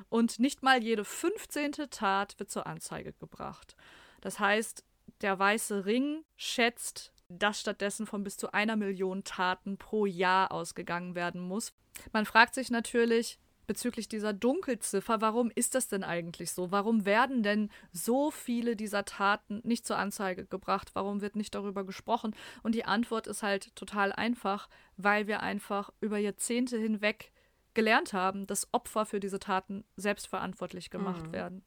[0.10, 1.72] Und nicht mal jede 15.
[1.90, 3.76] Tat wird zur Anzeige gebracht.
[4.22, 4.84] Das heißt,
[5.22, 11.16] der Weiße Ring schätzt, dass stattdessen von bis zu einer Million Taten pro Jahr ausgegangen
[11.16, 11.74] werden muss.
[12.12, 16.72] Man fragt sich natürlich bezüglich dieser Dunkelziffer, warum ist das denn eigentlich so?
[16.72, 20.92] Warum werden denn so viele dieser Taten nicht zur Anzeige gebracht?
[20.94, 22.36] Warum wird nicht darüber gesprochen?
[22.64, 27.32] Und die Antwort ist halt total einfach, weil wir einfach über Jahrzehnte hinweg
[27.76, 31.34] gelernt haben, dass Opfer für diese Taten selbstverantwortlich gemacht mhm.
[31.34, 31.66] werden.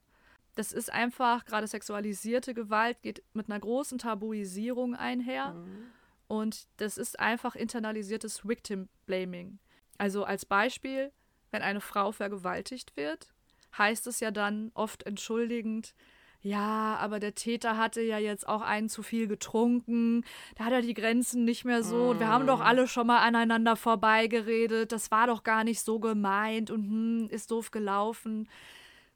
[0.56, 5.52] Das ist einfach, gerade sexualisierte Gewalt geht mit einer großen Tabuisierung einher.
[5.52, 5.84] Mhm.
[6.26, 9.60] Und das ist einfach internalisiertes Victim Blaming.
[9.98, 11.12] Also als Beispiel,
[11.52, 13.32] wenn eine Frau vergewaltigt wird,
[13.76, 15.94] heißt es ja dann oft entschuldigend,
[16.40, 20.24] ja, aber der Täter hatte ja jetzt auch einen zu viel getrunken,
[20.57, 22.14] da hat er die Grenzen nicht mehr so.
[22.14, 22.20] Mm.
[22.20, 22.62] Wir haben doch mm.
[22.62, 27.51] alle schon mal aneinander vorbeigeredet, das war doch gar nicht so gemeint und hm, ist
[27.51, 28.48] doof gelaufen.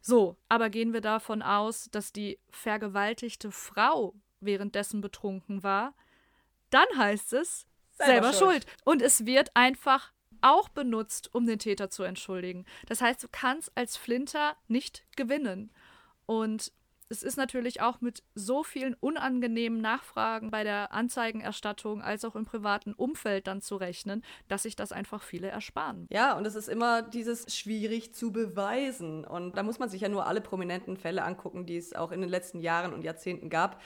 [0.01, 5.95] So, aber gehen wir davon aus, dass die vergewaltigte Frau währenddessen betrunken war,
[6.71, 8.65] dann heißt es selber, selber schuld.
[8.65, 8.67] schuld.
[8.85, 12.65] Und es wird einfach auch benutzt, um den Täter zu entschuldigen.
[12.87, 15.71] Das heißt, du kannst als Flinter nicht gewinnen.
[16.27, 16.73] Und
[17.13, 22.47] es ist natürlich auch mit so vielen unangenehmen Nachfragen bei der Anzeigenerstattung als auch im
[22.47, 26.07] privaten Umfeld dann zu rechnen, dass sich das einfach viele ersparen.
[26.11, 29.27] Ja, und es ist immer dieses schwierig zu beweisen.
[29.27, 32.23] Und da muss man sich ja nur alle prominenten Fälle angucken, die es auch in
[32.23, 33.81] den letzten Jahren und Jahrzehnten gab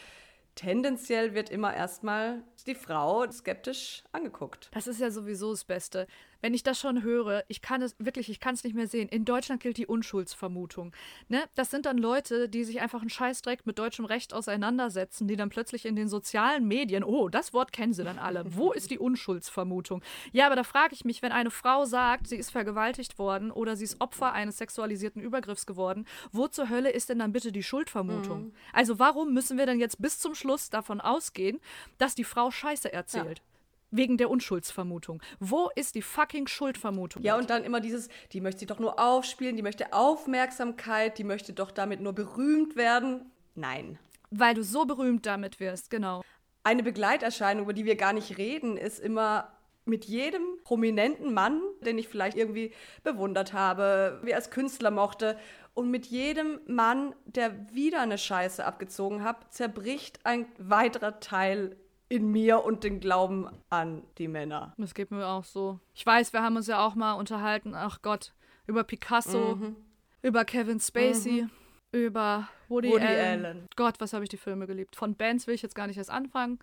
[0.57, 4.71] tendenziell wird immer erstmal die Frau skeptisch angeguckt.
[4.73, 6.07] Das ist ja sowieso das Beste
[6.47, 9.09] wenn ich das schon höre, ich kann es wirklich, ich kann es nicht mehr sehen.
[9.09, 10.93] In Deutschland gilt die Unschuldsvermutung.
[11.27, 11.43] Ne?
[11.57, 15.49] Das sind dann Leute, die sich einfach einen Scheißdreck mit deutschem Recht auseinandersetzen, die dann
[15.49, 18.45] plötzlich in den sozialen Medien, oh, das Wort kennen sie dann alle.
[18.47, 20.05] Wo ist die Unschuldsvermutung?
[20.31, 23.75] Ja, aber da frage ich mich, wenn eine Frau sagt, sie ist vergewaltigt worden oder
[23.75, 27.65] sie ist Opfer eines sexualisierten Übergriffs geworden, wo zur Hölle ist denn dann bitte die
[27.65, 28.45] Schuldvermutung?
[28.45, 28.53] Mhm.
[28.73, 31.59] Also warum müssen wir denn jetzt bis zum Schluss davon ausgehen,
[31.99, 33.39] dass die Frau Scheiße erzählt?
[33.39, 33.56] Ja
[33.91, 35.23] wegen der Unschuldsvermutung.
[35.39, 37.23] Wo ist die fucking Schuldvermutung?
[37.23, 41.25] Ja, und dann immer dieses, die möchte sie doch nur aufspielen, die möchte Aufmerksamkeit, die
[41.25, 43.31] möchte doch damit nur berühmt werden.
[43.55, 43.99] Nein.
[44.31, 46.23] Weil du so berühmt damit wirst, genau.
[46.65, 49.53] Eine Begleiterscheinung, über die wir gar nicht reden, ist immer
[49.85, 52.73] mit jedem prominenten Mann, den ich vielleicht irgendwie
[53.05, 55.39] bewundert habe, wie als Künstler mochte,
[55.75, 61.77] und mit jedem Mann, der wieder eine Scheiße abgezogen hat, zerbricht ein weiterer Teil
[62.09, 64.75] in mir und den Glauben an die Männer.
[64.79, 65.81] Das geht mir auch so.
[65.95, 68.33] Ich weiß, wir haben uns ja auch mal unterhalten, ach Gott,
[68.67, 69.77] über Picasso, mhm.
[70.23, 71.51] über Kevin Spacey, mhm.
[71.93, 73.45] über Woody, Woody Allen.
[73.45, 73.69] Allen.
[73.77, 74.97] Gott, was habe ich die Filme geliebt.
[74.97, 76.59] Von Bands will ich jetzt gar nicht erst anfangen.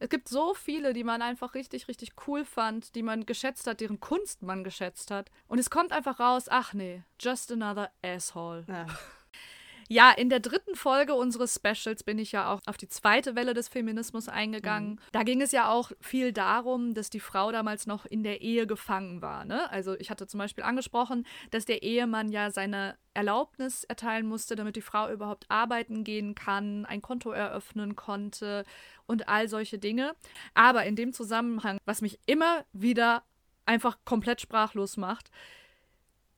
[0.00, 3.80] Es gibt so viele, die man einfach richtig, richtig cool fand, die man geschätzt hat,
[3.80, 5.30] deren Kunst man geschätzt hat.
[5.48, 8.64] Und es kommt einfach raus, ach nee, just another asshole.
[8.68, 8.86] Ja.
[9.88, 13.54] Ja, in der dritten Folge unseres Specials bin ich ja auch auf die zweite Welle
[13.54, 14.92] des Feminismus eingegangen.
[14.92, 14.98] Mhm.
[15.12, 18.66] Da ging es ja auch viel darum, dass die Frau damals noch in der Ehe
[18.66, 19.44] gefangen war.
[19.44, 19.70] Ne?
[19.70, 24.76] Also ich hatte zum Beispiel angesprochen, dass der Ehemann ja seine Erlaubnis erteilen musste, damit
[24.76, 28.64] die Frau überhaupt arbeiten gehen kann, ein Konto eröffnen konnte
[29.06, 30.14] und all solche Dinge.
[30.54, 33.22] Aber in dem Zusammenhang, was mich immer wieder
[33.66, 35.30] einfach komplett sprachlos macht,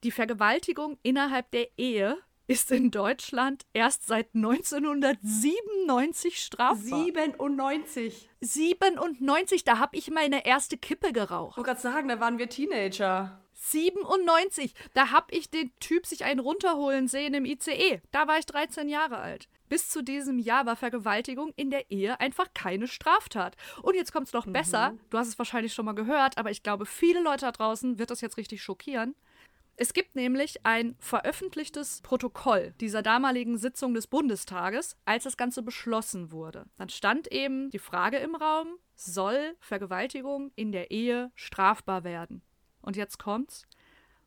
[0.04, 7.04] die Vergewaltigung innerhalb der Ehe ist in Deutschland erst seit 1997 strafbar.
[7.04, 8.28] 97.
[8.40, 11.52] 97, da habe ich meine erste Kippe geraucht.
[11.52, 13.40] Ich wollte gerade sagen, da waren wir Teenager.
[13.54, 18.00] 97, da habe ich den Typ sich einen runterholen sehen im ICE.
[18.12, 19.48] Da war ich 13 Jahre alt.
[19.68, 23.56] Bis zu diesem Jahr war Vergewaltigung in der Ehe einfach keine Straftat.
[23.82, 24.52] Und jetzt kommt es noch mhm.
[24.52, 24.94] besser.
[25.10, 28.10] Du hast es wahrscheinlich schon mal gehört, aber ich glaube, viele Leute da draußen wird
[28.10, 29.16] das jetzt richtig schockieren.
[29.78, 36.32] Es gibt nämlich ein veröffentlichtes Protokoll dieser damaligen Sitzung des Bundestages, als das Ganze beschlossen
[36.32, 36.64] wurde.
[36.78, 42.40] Dann stand eben die Frage im Raum, soll Vergewaltigung in der Ehe strafbar werden?
[42.80, 43.66] Und jetzt kommt's.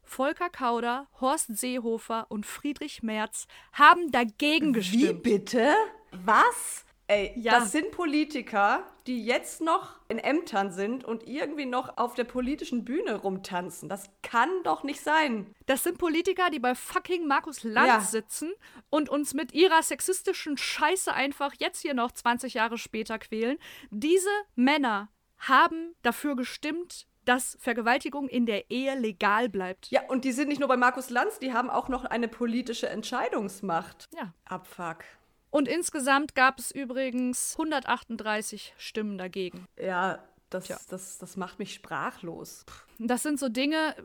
[0.03, 5.25] Volker Kauder, Horst Seehofer und Friedrich Merz haben dagegen gestimmt.
[5.25, 5.73] Wie bitte?
[6.11, 6.85] Was?
[7.07, 7.59] Ey, ja.
[7.59, 12.85] das sind Politiker, die jetzt noch in Ämtern sind und irgendwie noch auf der politischen
[12.85, 13.89] Bühne rumtanzen.
[13.89, 15.55] Das kann doch nicht sein.
[15.65, 18.01] Das sind Politiker, die bei fucking Markus Lanz ja.
[18.01, 18.51] sitzen
[18.91, 23.57] und uns mit ihrer sexistischen Scheiße einfach jetzt hier noch 20 Jahre später quälen.
[23.89, 29.89] Diese Männer haben dafür gestimmt, dass Vergewaltigung in der Ehe legal bleibt.
[29.89, 32.89] Ja, und die sind nicht nur bei Markus Lanz, die haben auch noch eine politische
[32.89, 34.07] Entscheidungsmacht.
[34.15, 34.33] Ja.
[34.45, 35.03] Abfuck.
[35.51, 39.67] Und insgesamt gab es übrigens 138 Stimmen dagegen.
[39.81, 42.65] Ja, das, das, das macht mich sprachlos.
[42.97, 43.95] Das sind so Dinge,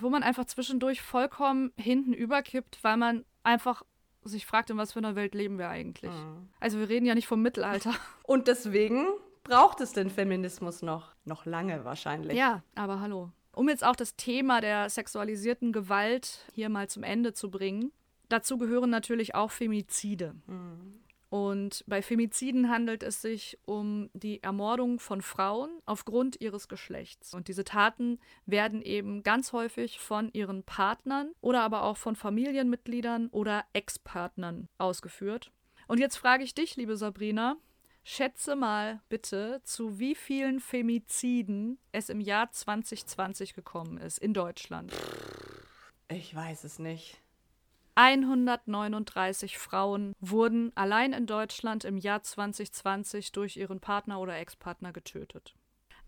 [0.00, 3.82] wo man einfach zwischendurch vollkommen hinten überkippt, weil man einfach
[4.24, 6.12] sich fragt, in was für einer Welt leben wir eigentlich.
[6.12, 6.48] Mhm.
[6.60, 7.92] Also wir reden ja nicht vom Mittelalter.
[8.22, 9.06] Und deswegen
[9.42, 11.14] braucht es den Feminismus noch.
[11.24, 12.36] Noch lange wahrscheinlich.
[12.36, 13.30] Ja, aber hallo.
[13.54, 17.92] Um jetzt auch das Thema der sexualisierten Gewalt hier mal zum Ende zu bringen.
[18.28, 20.34] Dazu gehören natürlich auch Femizide.
[20.46, 21.02] Mhm.
[21.32, 27.32] Und bei Femiziden handelt es sich um die Ermordung von Frauen aufgrund ihres Geschlechts.
[27.32, 33.28] Und diese Taten werden eben ganz häufig von ihren Partnern oder aber auch von Familienmitgliedern
[33.28, 35.50] oder Ex-Partnern ausgeführt.
[35.88, 37.56] Und jetzt frage ich dich, liebe Sabrina,
[38.04, 44.92] schätze mal bitte, zu wie vielen Femiziden es im Jahr 2020 gekommen ist in Deutschland.
[46.08, 47.21] Ich weiß es nicht.
[47.94, 55.54] 139 Frauen wurden allein in Deutschland im Jahr 2020 durch ihren Partner oder Ex-Partner getötet.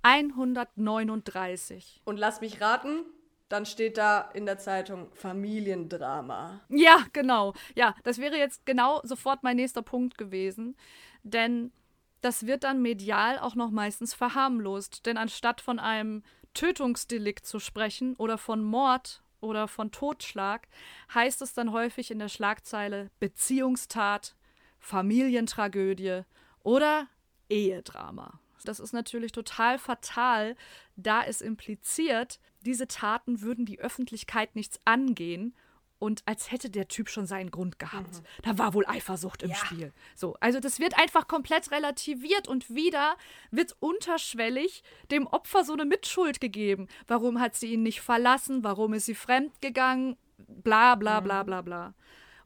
[0.03, 2.03] 139.
[2.05, 3.05] Und lass mich raten,
[3.49, 6.61] dann steht da in der Zeitung Familiendrama.
[6.69, 7.55] Ja, genau.
[7.75, 10.77] Ja, das wäre jetzt genau sofort mein nächster Punkt gewesen.
[11.23, 11.73] Denn
[12.21, 15.07] das wird dann medial auch noch meistens verharmlost.
[15.07, 16.23] Denn anstatt von einem
[16.55, 20.67] Tötungsdelikt zu sprechen oder von Mord oder von Totschlag,
[21.15, 24.35] heißt es dann häufig in der Schlagzeile Beziehungstat,
[24.81, 26.23] Familientragödie
[26.63, 27.07] oder
[27.49, 28.41] Ehedrama.
[28.65, 30.57] Das ist natürlich total fatal,
[30.97, 35.55] da es impliziert, diese Taten würden die Öffentlichkeit nichts angehen
[35.99, 38.15] und als hätte der Typ schon seinen Grund gehabt.
[38.15, 38.25] Mhm.
[38.43, 39.57] Da war wohl Eifersucht im ja.
[39.57, 39.93] Spiel.
[40.15, 43.17] So, also das wird einfach komplett relativiert und wieder
[43.51, 46.89] wird unterschwellig dem Opfer so eine Mitschuld gegeben.
[47.07, 48.65] Warum hat sie ihn nicht verlassen?
[48.65, 50.17] Warum ist sie fremd gegangen?
[50.39, 51.47] Bla bla bla mhm.
[51.47, 51.95] bla bla.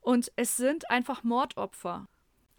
[0.00, 2.06] Und es sind einfach Mordopfer.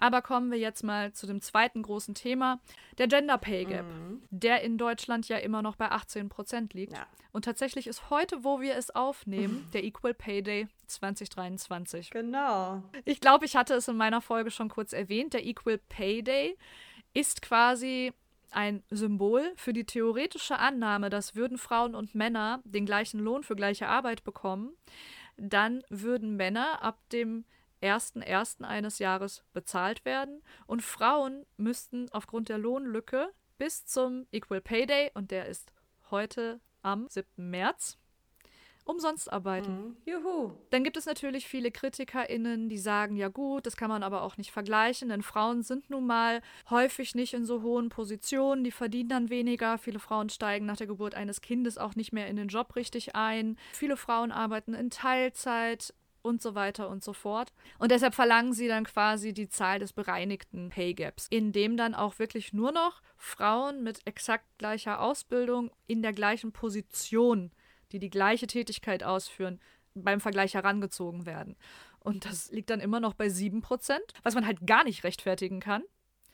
[0.01, 2.61] Aber kommen wir jetzt mal zu dem zweiten großen Thema,
[2.97, 4.23] der Gender Pay Gap, mhm.
[4.29, 6.93] der in Deutschland ja immer noch bei 18 Prozent liegt.
[6.93, 7.05] Ja.
[7.33, 12.11] Und tatsächlich ist heute, wo wir es aufnehmen, der Equal Pay Day 2023.
[12.11, 12.81] Genau.
[13.03, 15.33] Ich glaube, ich hatte es in meiner Folge schon kurz erwähnt.
[15.33, 16.57] Der Equal Pay Day
[17.13, 18.13] ist quasi
[18.51, 23.55] ein Symbol für die theoretische Annahme, dass würden Frauen und Männer den gleichen Lohn für
[23.55, 24.71] gleiche Arbeit bekommen,
[25.35, 27.43] dann würden Männer ab dem
[27.81, 28.63] 1.1.
[28.63, 35.11] eines Jahres bezahlt werden und Frauen müssten aufgrund der Lohnlücke bis zum Equal Pay Day,
[35.13, 35.71] und der ist
[36.11, 37.49] heute am 7.
[37.49, 37.97] März,
[38.85, 39.71] umsonst arbeiten.
[39.71, 39.97] Mhm.
[40.05, 40.53] Juhu.
[40.71, 44.37] Dann gibt es natürlich viele KritikerInnen, die sagen, ja gut, das kann man aber auch
[44.37, 49.09] nicht vergleichen, denn Frauen sind nun mal häufig nicht in so hohen Positionen, die verdienen
[49.09, 49.77] dann weniger.
[49.77, 53.15] Viele Frauen steigen nach der Geburt eines Kindes auch nicht mehr in den Job richtig
[53.15, 53.57] ein.
[53.73, 57.51] Viele Frauen arbeiten in Teilzeit und so weiter und so fort.
[57.77, 61.95] Und deshalb verlangen sie dann quasi die Zahl des bereinigten Pay Gaps, in dem dann
[61.95, 67.51] auch wirklich nur noch Frauen mit exakt gleicher Ausbildung in der gleichen Position,
[67.91, 69.59] die die gleiche Tätigkeit ausführen,
[69.95, 71.55] beim Vergleich herangezogen werden.
[71.99, 75.83] Und das liegt dann immer noch bei 7%, was man halt gar nicht rechtfertigen kann.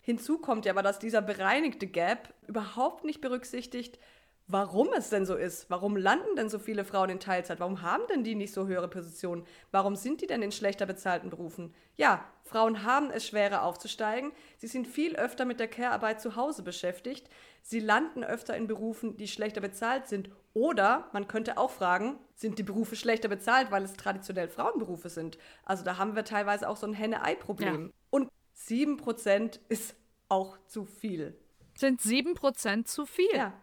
[0.01, 3.97] Hinzu kommt ja aber, dass dieser bereinigte Gap überhaupt nicht berücksichtigt,
[4.47, 5.69] warum es denn so ist.
[5.69, 7.59] Warum landen denn so viele Frauen in Teilzeit?
[7.59, 9.45] Warum haben denn die nicht so höhere Positionen?
[9.71, 11.73] Warum sind die denn in schlechter bezahlten Berufen?
[11.95, 14.31] Ja, Frauen haben es schwerer aufzusteigen.
[14.57, 17.29] Sie sind viel öfter mit der Care-Arbeit zu Hause beschäftigt.
[17.63, 20.29] Sie landen öfter in Berufen, die schlechter bezahlt sind.
[20.53, 25.37] Oder man könnte auch fragen, sind die Berufe schlechter bezahlt, weil es traditionell Frauenberufe sind?
[25.63, 27.87] Also da haben wir teilweise auch so ein Henne-Ei-Problem.
[27.87, 27.93] Ja.
[28.11, 29.95] Und 7% ist
[30.29, 31.37] auch zu viel.
[31.73, 33.27] Sind 7% zu viel?
[33.33, 33.53] Ja.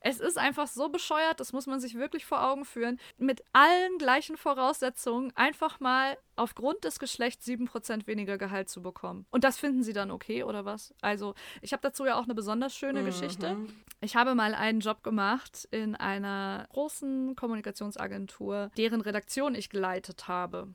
[0.00, 2.98] Es ist einfach so bescheuert, das muss man sich wirklich vor Augen führen.
[3.18, 9.26] Mit allen gleichen Voraussetzungen einfach mal aufgrund des Geschlechts 7% weniger Gehalt zu bekommen.
[9.30, 10.94] Und das finden sie dann okay, oder was?
[11.00, 13.06] Also, ich habe dazu ja auch eine besonders schöne mhm.
[13.06, 13.56] Geschichte.
[14.00, 20.68] Ich habe mal einen Job gemacht in einer großen Kommunikationsagentur, deren Redaktion ich geleitet habe.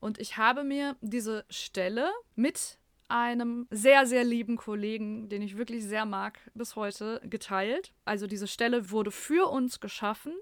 [0.00, 5.84] Und ich habe mir diese Stelle mit einem sehr, sehr lieben Kollegen, den ich wirklich
[5.84, 7.92] sehr mag, bis heute geteilt.
[8.04, 10.32] Also diese Stelle wurde für uns geschaffen.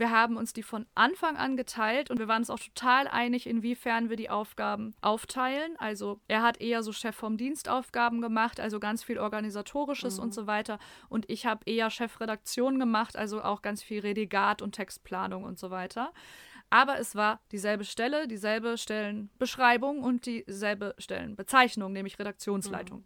[0.00, 3.46] Wir haben uns die von Anfang an geteilt und wir waren uns auch total einig,
[3.46, 5.76] inwiefern wir die Aufgaben aufteilen.
[5.76, 10.22] Also er hat eher so Chef vom Dienstaufgaben gemacht, also ganz viel organisatorisches mhm.
[10.22, 10.78] und so weiter.
[11.10, 15.70] Und ich habe eher Chefredaktion gemacht, also auch ganz viel Redigat und Textplanung und so
[15.70, 16.14] weiter.
[16.70, 22.98] Aber es war dieselbe Stelle, dieselbe Stellenbeschreibung und dieselbe Stellenbezeichnung, nämlich Redaktionsleitung.
[22.98, 23.04] Mhm.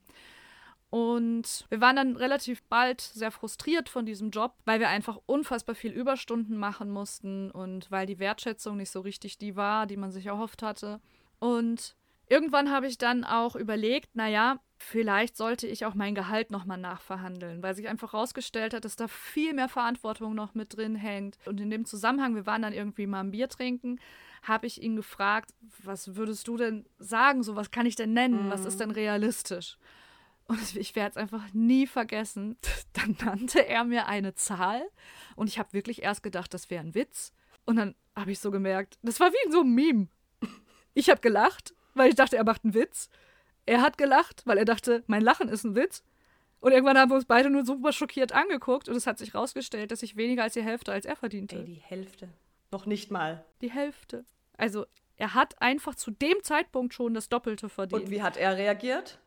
[0.90, 5.74] Und wir waren dann relativ bald sehr frustriert von diesem Job, weil wir einfach unfassbar
[5.74, 10.12] viel Überstunden machen mussten und weil die Wertschätzung nicht so richtig die war, die man
[10.12, 11.00] sich erhofft hatte.
[11.40, 11.96] Und
[12.28, 17.62] irgendwann habe ich dann auch überlegt, naja, vielleicht sollte ich auch mein Gehalt nochmal nachverhandeln,
[17.62, 21.38] weil sich einfach herausgestellt hat, dass da viel mehr Verantwortung noch mit drin hängt.
[21.46, 23.98] Und in dem Zusammenhang, wir waren dann irgendwie mal ein Bier trinken,
[24.42, 28.46] habe ich ihn gefragt, was würdest du denn sagen, so was kann ich denn nennen,
[28.46, 28.50] mhm.
[28.50, 29.78] was ist denn realistisch?
[30.46, 32.56] Und ich werde es einfach nie vergessen.
[32.92, 34.82] Dann nannte er mir eine Zahl
[35.34, 37.32] und ich habe wirklich erst gedacht, das wäre ein Witz.
[37.66, 40.08] Und dann habe ich so gemerkt, das war wie in so einem Meme.
[40.92, 43.08] Ich habe gelacht, weil ich dachte, er macht einen Witz.
[43.66, 46.02] Er hat gelacht, weil er dachte, mein Lachen ist ein Witz.
[46.60, 49.90] Und irgendwann haben wir uns beide nur super schockiert angeguckt und es hat sich rausgestellt,
[49.90, 51.56] dass ich weniger als die Hälfte als er verdiente.
[51.56, 52.28] Ey, die Hälfte.
[52.70, 53.44] Noch nicht mal.
[53.60, 54.24] Die Hälfte.
[54.56, 58.04] Also, er hat einfach zu dem Zeitpunkt schon das Doppelte verdient.
[58.04, 59.18] Und wie hat er reagiert?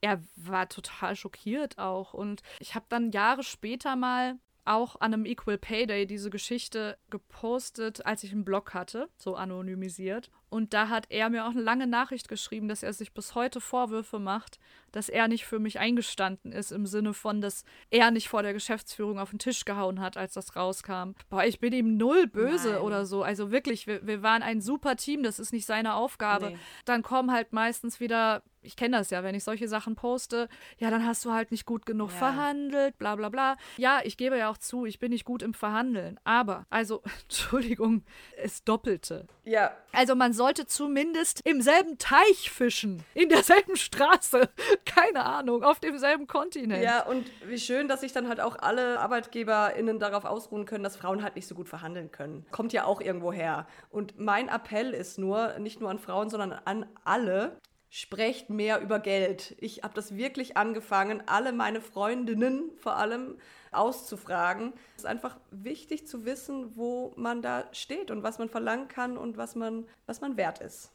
[0.00, 2.14] Er war total schockiert auch.
[2.14, 4.36] Und ich habe dann Jahre später mal
[4.68, 9.34] auch an einem Equal Pay Day diese Geschichte gepostet, als ich einen Blog hatte, so
[9.34, 10.30] anonymisiert.
[10.50, 13.60] Und da hat er mir auch eine lange Nachricht geschrieben, dass er sich bis heute
[13.60, 14.58] Vorwürfe macht,
[14.92, 18.54] dass er nicht für mich eingestanden ist, im Sinne von, dass er nicht vor der
[18.54, 21.12] Geschäftsführung auf den Tisch gehauen hat, als das rauskam.
[21.28, 22.80] Boah, ich bin ihm null böse Nein.
[22.80, 23.22] oder so.
[23.22, 26.50] Also wirklich, wir, wir waren ein super Team, das ist nicht seine Aufgabe.
[26.50, 26.58] Nee.
[26.86, 30.90] Dann kommen halt meistens wieder ich kenne das ja, wenn ich solche Sachen poste, ja,
[30.90, 32.16] dann hast du halt nicht gut genug Ja.
[32.18, 33.56] verhandelt, bla bla bla.
[33.78, 36.20] Ja, ich gebe ja auch zu, ich bin nicht gut im Verhandeln.
[36.24, 38.04] Aber, also, Entschuldigung,
[38.36, 39.26] es doppelte.
[39.44, 44.50] Ja, Also man sollte zumindest im selben Teich fischen, in derselben Straße,
[44.84, 46.84] keine Ahnung, auf demselben Kontinent.
[46.84, 50.96] Ja, und wie schön, dass sich dann halt auch alle ArbeitgeberInnen darauf ausruhen können, dass
[50.96, 52.44] Frauen halt nicht so gut verhandeln können.
[52.50, 53.66] Kommt ja auch irgendwo her.
[53.90, 57.56] Und mein Appell ist nur, nicht nur an Frauen, sondern an alle,
[57.90, 59.56] sprecht mehr über Geld.
[59.60, 63.38] Ich habe das wirklich angefangen, alle meine Freundinnen vor allem
[63.72, 64.72] auszufragen.
[64.96, 69.16] Es ist einfach wichtig zu wissen, wo man da steht und was man verlangen kann
[69.16, 70.92] und was man, was man wert ist.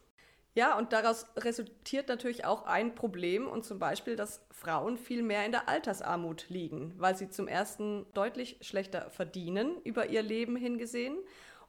[0.56, 5.44] Ja, und daraus resultiert natürlich auch ein Problem und zum Beispiel, dass Frauen viel mehr
[5.44, 11.16] in der Altersarmut liegen, weil sie zum ersten deutlich schlechter verdienen über ihr Leben hingesehen.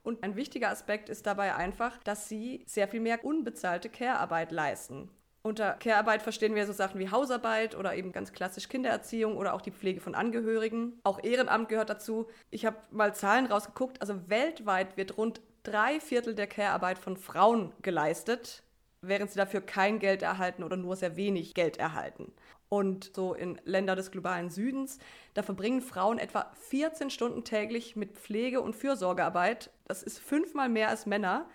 [0.05, 5.09] Und ein wichtiger Aspekt ist dabei einfach, dass sie sehr viel mehr unbezahlte Care-Arbeit leisten.
[5.41, 9.61] Unter Care-Arbeit verstehen wir so Sachen wie Hausarbeit oder eben ganz klassisch Kindererziehung oder auch
[9.61, 10.99] die Pflege von Angehörigen.
[11.03, 12.27] Auch Ehrenamt gehört dazu.
[12.51, 14.01] Ich habe mal Zahlen rausgeguckt.
[14.01, 18.63] Also weltweit wird rund drei Viertel der Care-Arbeit von Frauen geleistet
[19.07, 22.33] während sie dafür kein Geld erhalten oder nur sehr wenig Geld erhalten.
[22.69, 24.97] Und so in Ländern des globalen Südens,
[25.33, 29.69] da verbringen Frauen etwa 14 Stunden täglich mit Pflege- und Fürsorgearbeit.
[29.85, 31.47] Das ist fünfmal mehr als Männer.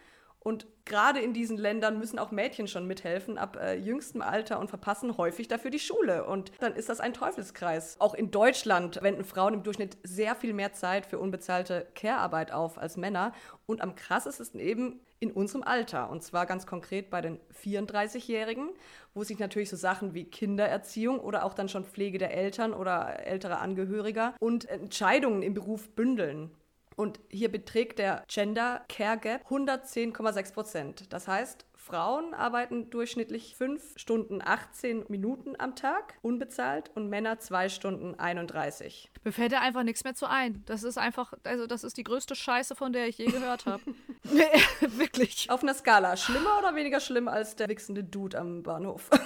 [0.42, 4.68] Und gerade in diesen Ländern müssen auch Mädchen schon mithelfen ab äh, jüngstem Alter und
[4.68, 6.24] verpassen häufig dafür die Schule.
[6.24, 8.00] Und dann ist das ein Teufelskreis.
[8.00, 12.78] Auch in Deutschland wenden Frauen im Durchschnitt sehr viel mehr Zeit für unbezahlte Care-Arbeit auf
[12.78, 13.34] als Männer.
[13.66, 16.08] Und am krassesten eben in unserem Alter.
[16.08, 18.70] Und zwar ganz konkret bei den 34-Jährigen,
[19.12, 23.26] wo sich natürlich so Sachen wie Kindererziehung oder auch dann schon Pflege der Eltern oder
[23.26, 26.50] älterer Angehöriger und Entscheidungen im Beruf bündeln.
[27.00, 31.10] Und hier beträgt der Gender Care Gap 110,6 Prozent.
[31.14, 37.70] Das heißt, Frauen arbeiten durchschnittlich 5 Stunden 18 Minuten am Tag unbezahlt und Männer 2
[37.70, 39.10] Stunden 31.
[39.24, 40.62] Mir fällt da einfach nichts mehr zu ein.
[40.66, 43.82] Das ist einfach, also das ist die größte Scheiße, von der ich je gehört habe.
[44.80, 45.48] Wirklich.
[45.48, 49.08] Auf einer Skala schlimmer oder weniger schlimm als der wichsende Dude am Bahnhof?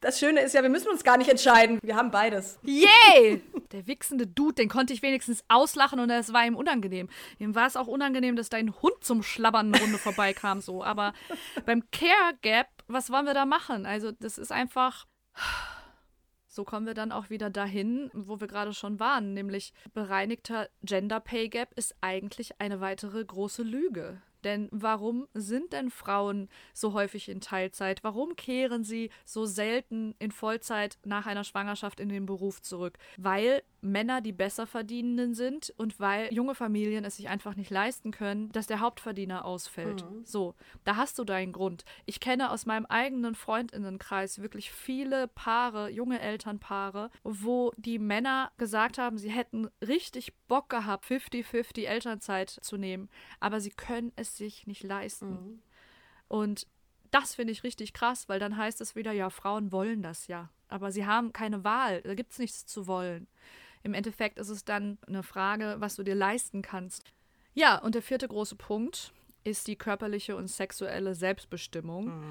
[0.00, 1.78] Das Schöne ist ja, wir müssen uns gar nicht entscheiden.
[1.82, 2.58] Wir haben beides.
[2.64, 3.40] Yay!
[3.72, 7.08] Der wichsende Dude, den konnte ich wenigstens auslachen und es war ihm unangenehm.
[7.38, 10.84] Ihm war es auch unangenehm, dass dein Hund zum Schlabbern eine Runde vorbeikam, so.
[10.84, 11.14] Aber
[11.64, 13.86] beim Care Gap, was wollen wir da machen?
[13.86, 15.06] Also, das ist einfach.
[16.46, 21.18] So kommen wir dann auch wieder dahin, wo wir gerade schon waren, nämlich bereinigter Gender
[21.18, 24.20] Pay Gap ist eigentlich eine weitere große Lüge.
[24.44, 28.02] Denn warum sind denn Frauen so häufig in Teilzeit?
[28.04, 32.98] Warum kehren sie so selten in Vollzeit nach einer Schwangerschaft in den Beruf zurück?
[33.16, 38.12] Weil Männer die besser verdienenden sind und weil junge Familien es sich einfach nicht leisten
[38.12, 40.04] können, dass der Hauptverdiener ausfällt.
[40.24, 41.84] So, da hast du deinen Grund.
[42.06, 48.98] Ich kenne aus meinem eigenen Freundinnenkreis wirklich viele Paare, junge Elternpaare, wo die Männer gesagt
[48.98, 54.66] haben, sie hätten richtig Bock gehabt, 50-50 Elternzeit zu nehmen, aber sie können es sich
[54.66, 55.60] nicht leisten.
[56.28, 56.68] Und
[57.10, 60.50] das finde ich richtig krass, weil dann heißt es wieder, ja, Frauen wollen das ja.
[60.68, 62.00] Aber sie haben keine Wahl.
[62.02, 63.28] Da gibt es nichts zu wollen.
[63.82, 67.04] Im Endeffekt ist es dann eine Frage, was du dir leisten kannst.
[67.54, 69.12] Ja, und der vierte große Punkt
[69.44, 72.22] ist die körperliche und sexuelle Selbstbestimmung,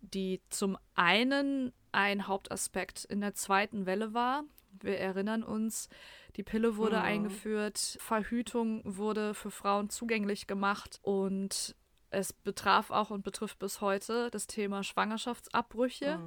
[0.00, 4.44] die zum einen ein Hauptaspekt in der zweiten Welle war.
[4.80, 5.88] Wir erinnern uns,
[6.36, 11.74] die Pille wurde eingeführt, Verhütung wurde für Frauen zugänglich gemacht und
[12.10, 16.18] es betraf auch und betrifft bis heute das Thema Schwangerschaftsabbrüche.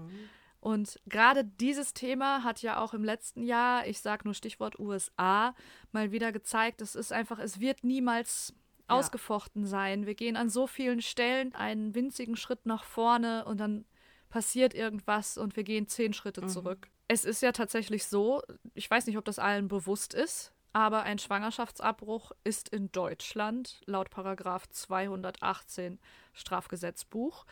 [0.65, 5.53] Und gerade dieses Thema hat ja auch im letzten Jahr, ich sage nur Stichwort USA,
[5.91, 8.51] mal wieder gezeigt, es ist einfach, es wird niemals
[8.89, 8.95] Ja.
[8.95, 10.07] ausgefochten sein.
[10.07, 13.85] Wir gehen an so vielen Stellen einen winzigen Schritt nach vorne und dann
[14.29, 16.89] passiert irgendwas und wir gehen zehn Schritte zurück.
[17.07, 18.41] Es ist ja tatsächlich so,
[18.73, 24.09] ich weiß nicht, ob das allen bewusst ist, aber ein Schwangerschaftsabbruch ist in Deutschland laut
[24.09, 25.99] Paragraph 218
[26.33, 27.45] Strafgesetzbuch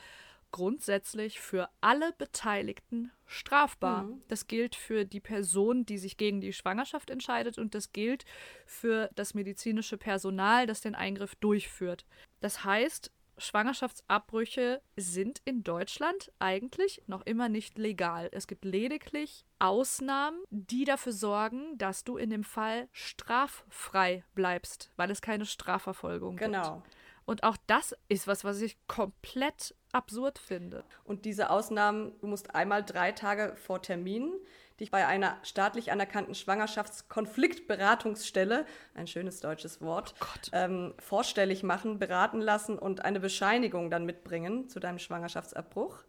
[0.53, 4.07] grundsätzlich für alle Beteiligten strafbar.
[4.29, 8.23] Das gilt für die Person, die sich gegen die Schwangerschaft entscheidet und das gilt
[8.65, 12.05] für das medizinische Personal, das den Eingriff durchführt.
[12.39, 18.29] Das heißt, Schwangerschaftsabbrüche sind in Deutschland eigentlich noch immer nicht legal.
[18.31, 25.09] Es gibt lediglich Ausnahmen, die dafür sorgen, dass du in dem Fall straffrei bleibst, weil
[25.09, 26.51] es keine Strafverfolgung gibt.
[26.51, 26.83] Genau.
[27.25, 30.83] Und auch das ist was, was ich komplett absurd finde.
[31.05, 34.33] Und diese Ausnahmen, du musst einmal drei Tage vor Termin
[34.79, 38.65] dich bei einer staatlich anerkannten Schwangerschaftskonfliktberatungsstelle,
[38.95, 44.67] ein schönes deutsches Wort, oh ähm, vorstellig machen, beraten lassen und eine Bescheinigung dann mitbringen
[44.67, 46.03] zu deinem Schwangerschaftsabbruch.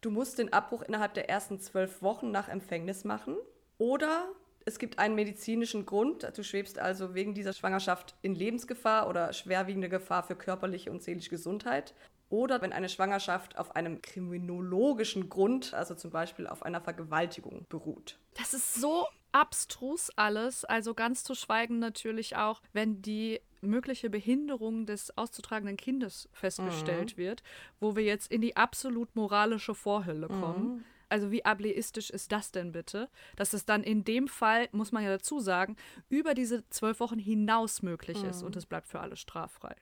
[0.00, 3.36] Du musst den Abbruch innerhalb der ersten zwölf Wochen nach Empfängnis machen.
[3.78, 4.28] Oder
[4.64, 6.30] es gibt einen medizinischen Grund.
[6.36, 11.30] Du schwebst also wegen dieser Schwangerschaft in Lebensgefahr oder schwerwiegende Gefahr für körperliche und seelische
[11.30, 11.94] Gesundheit.
[12.30, 18.18] Oder wenn eine Schwangerschaft auf einem kriminologischen Grund, also zum Beispiel auf einer Vergewaltigung, beruht.
[18.34, 20.64] Das ist so abstrus alles.
[20.64, 27.20] Also ganz zu schweigen natürlich auch, wenn die mögliche Behinderung des auszutragenden Kindes festgestellt mhm.
[27.20, 27.42] wird,
[27.80, 30.76] wo wir jetzt in die absolut moralische Vorhölle kommen.
[30.76, 30.84] Mhm.
[31.08, 33.08] Also wie ableistisch ist das denn bitte?
[33.36, 35.76] Dass es dann in dem Fall, muss man ja dazu sagen,
[36.10, 38.48] über diese zwölf Wochen hinaus möglich ist mhm.
[38.48, 39.74] und es bleibt für alle straffrei.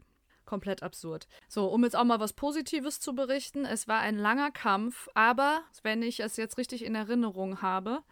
[0.47, 1.27] Komplett absurd.
[1.49, 3.65] So, um jetzt auch mal was Positives zu berichten.
[3.65, 8.03] Es war ein langer Kampf, aber wenn ich es jetzt richtig in Erinnerung habe,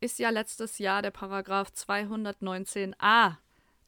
[0.00, 3.36] ist ja letztes Jahr der Paragraph 219a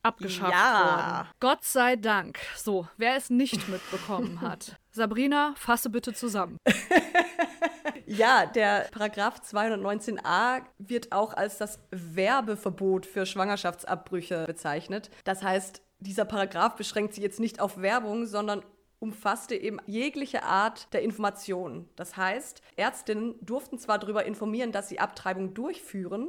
[0.03, 0.85] abgeschafft ja.
[0.85, 1.29] worden.
[1.41, 2.39] Gott sei Dank.
[2.57, 4.77] So, wer es nicht mitbekommen hat.
[4.91, 6.59] Sabrina, fasse bitte zusammen.
[8.07, 15.11] ja, der Paragraph 219a wird auch als das Werbeverbot für Schwangerschaftsabbrüche bezeichnet.
[15.25, 18.63] Das heißt, dieser Paragraph beschränkt sich jetzt nicht auf Werbung, sondern
[18.99, 21.89] umfasste eben jegliche Art der Information.
[21.97, 26.29] Das heißt, Ärztinnen durften zwar darüber informieren, dass sie Abtreibung durchführen,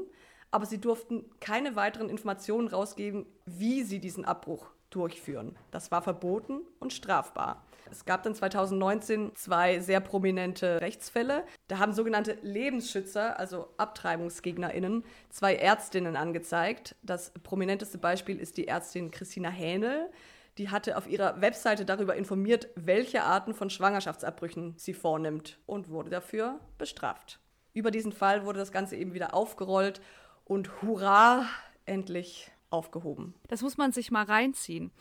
[0.50, 5.56] aber sie durften keine weiteren Informationen rausgeben, wie sie diesen Abbruch durchführen.
[5.72, 7.64] Das war verboten und strafbar.
[7.92, 11.44] Es gab dann 2019 zwei sehr prominente Rechtsfälle.
[11.68, 16.96] Da haben sogenannte Lebensschützer, also AbtreibungsgegnerInnen, zwei Ärztinnen angezeigt.
[17.04, 20.10] Das prominenteste Beispiel ist die Ärztin Christina Hähnel.
[20.58, 26.12] Die hatte auf ihrer Webseite darüber informiert, welche Arten von Schwangerschaftsabbrüchen sie vornimmt und wurde
[26.12, 27.40] dafür bestraft.
[27.74, 30.00] Über diesen Fall wurde das Ganze eben wieder aufgerollt
[30.46, 31.48] und hurra,
[31.86, 33.34] endlich aufgehoben.
[33.48, 34.92] Das muss man sich mal reinziehen.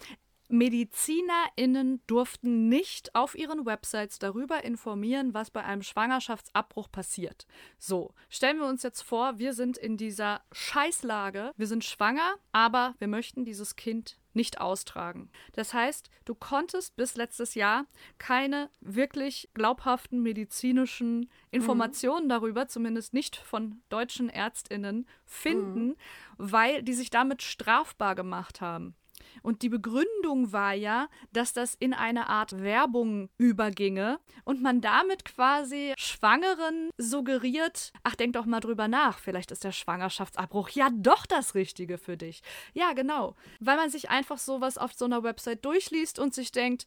[0.53, 7.47] MedizinerInnen durften nicht auf ihren Websites darüber informieren, was bei einem Schwangerschaftsabbruch passiert.
[7.79, 12.95] So, stellen wir uns jetzt vor, wir sind in dieser Scheißlage, wir sind schwanger, aber
[12.99, 15.31] wir möchten dieses Kind nicht austragen.
[15.53, 17.87] Das heißt, du konntest bis letztes Jahr
[18.19, 22.31] keine wirklich glaubhaften medizinischen Informationen mhm.
[22.31, 25.97] darüber, zumindest nicht von deutschen Ärztinnen, finden, mhm.
[26.37, 28.95] weil die sich damit strafbar gemacht haben.
[29.43, 35.25] Und die Begründung war ja, dass das in eine Art Werbung überginge und man damit
[35.25, 41.27] quasi Schwangeren suggeriert, ach, denk doch mal drüber nach, vielleicht ist der Schwangerschaftsabbruch ja doch
[41.27, 42.43] das Richtige für dich.
[42.75, 43.35] Ja, genau.
[43.61, 46.87] Weil man sich einfach sowas auf so einer Website durchliest und sich denkt,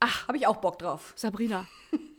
[0.00, 1.12] ach, habe ich auch Bock drauf.
[1.16, 1.66] Sabrina,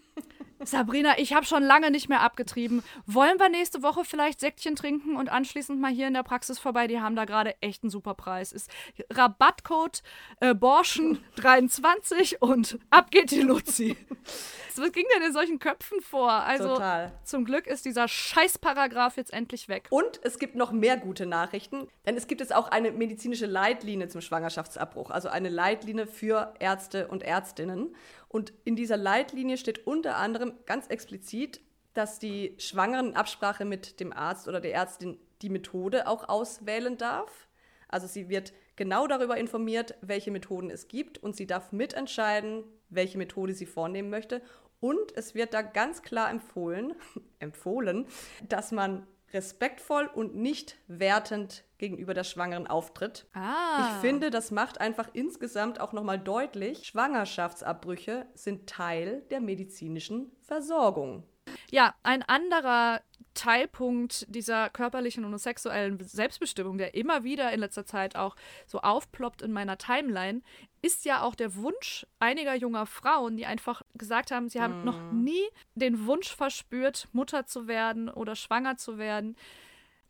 [0.68, 2.84] Sabrina, ich habe schon lange nicht mehr abgetrieben.
[3.06, 6.88] Wollen wir nächste Woche vielleicht Säckchen trinken und anschließend mal hier in der Praxis vorbei?
[6.88, 8.52] Die haben da gerade echt einen super Preis.
[8.52, 8.70] Ist
[9.12, 10.04] Rabattcode
[10.40, 13.98] äh, Borschen23 und ab geht die Luzi.
[14.76, 16.32] Was ging denn in solchen Köpfen vor?
[16.32, 17.12] Also Total.
[17.24, 19.88] zum Glück ist dieser Scheißparagraf jetzt endlich weg.
[19.92, 24.08] Und es gibt noch mehr gute Nachrichten, denn es gibt jetzt auch eine medizinische Leitlinie
[24.08, 27.96] zum Schwangerschaftsabbruch, also eine Leitlinie für Ärzte und Ärztinnen.
[28.34, 31.62] Und in dieser Leitlinie steht unter anderem ganz explizit,
[31.94, 36.98] dass die Schwangeren in Absprache mit dem Arzt oder der Ärztin die Methode auch auswählen
[36.98, 37.48] darf.
[37.88, 43.20] Also sie wird genau darüber informiert, welche Methoden es gibt und sie darf mitentscheiden, welche
[43.20, 44.42] Methode sie vornehmen möchte.
[44.80, 46.96] Und es wird da ganz klar empfohlen,
[47.38, 48.08] empfohlen,
[48.50, 53.28] dass man respektvoll und nicht wertend gegenüber der Schwangeren auftritt.
[53.34, 53.90] Ah.
[53.90, 61.24] Ich finde, das macht einfach insgesamt auch nochmal deutlich, Schwangerschaftsabbrüche sind Teil der medizinischen Versorgung.
[61.72, 63.02] Ja, ein anderer
[63.34, 69.42] Teilpunkt dieser körperlichen und sexuellen Selbstbestimmung, der immer wieder in letzter Zeit auch so aufploppt
[69.42, 70.42] in meiner Timeline,
[70.82, 74.86] ist ja auch der Wunsch einiger junger Frauen, die einfach gesagt haben, sie haben mm.
[74.86, 75.44] noch nie
[75.76, 79.36] den Wunsch verspürt, Mutter zu werden oder schwanger zu werden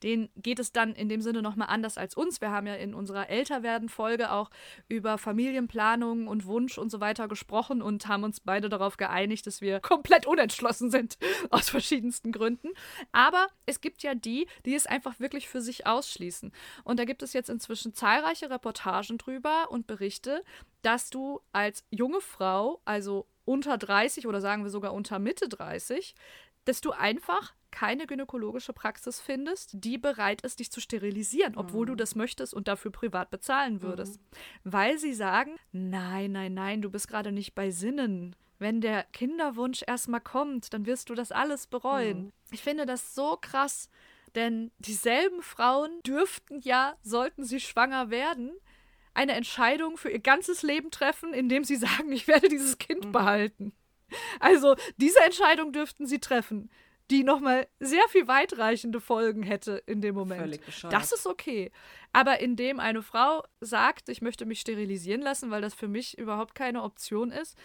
[0.03, 2.41] denen geht es dann in dem Sinne nochmal anders als uns.
[2.41, 4.49] Wir haben ja in unserer Älterwerden-Folge auch
[4.87, 9.61] über Familienplanung und Wunsch und so weiter gesprochen und haben uns beide darauf geeinigt, dass
[9.61, 11.17] wir komplett unentschlossen sind,
[11.49, 12.69] aus verschiedensten Gründen.
[13.11, 16.51] Aber es gibt ja die, die es einfach wirklich für sich ausschließen.
[16.83, 20.43] Und da gibt es jetzt inzwischen zahlreiche Reportagen drüber und Berichte,
[20.81, 26.15] dass du als junge Frau, also unter 30 oder sagen wir sogar unter Mitte 30,
[26.65, 31.89] dass du einfach keine gynäkologische Praxis findest, die bereit ist, dich zu sterilisieren, obwohl mhm.
[31.89, 34.21] du das möchtest und dafür privat bezahlen würdest.
[34.21, 34.71] Mhm.
[34.71, 39.83] Weil sie sagen, nein, nein, nein, du bist gerade nicht bei Sinnen wenn der Kinderwunsch
[39.85, 42.25] erstmal kommt, dann wirst du das alles bereuen.
[42.25, 42.31] Mhm.
[42.51, 43.89] Ich finde das so krass,
[44.35, 48.53] denn dieselben Frauen dürften ja, sollten sie schwanger werden,
[49.13, 53.11] eine Entscheidung für ihr ganzes Leben treffen, indem sie sagen, ich werde dieses Kind mhm.
[53.11, 53.73] behalten.
[54.39, 56.69] Also diese Entscheidung dürften sie treffen,
[57.11, 60.59] die nochmal sehr viel weitreichende Folgen hätte in dem Moment.
[60.89, 61.71] Das ist okay.
[62.11, 66.55] Aber indem eine Frau sagt, ich möchte mich sterilisieren lassen, weil das für mich überhaupt
[66.55, 67.57] keine Option ist,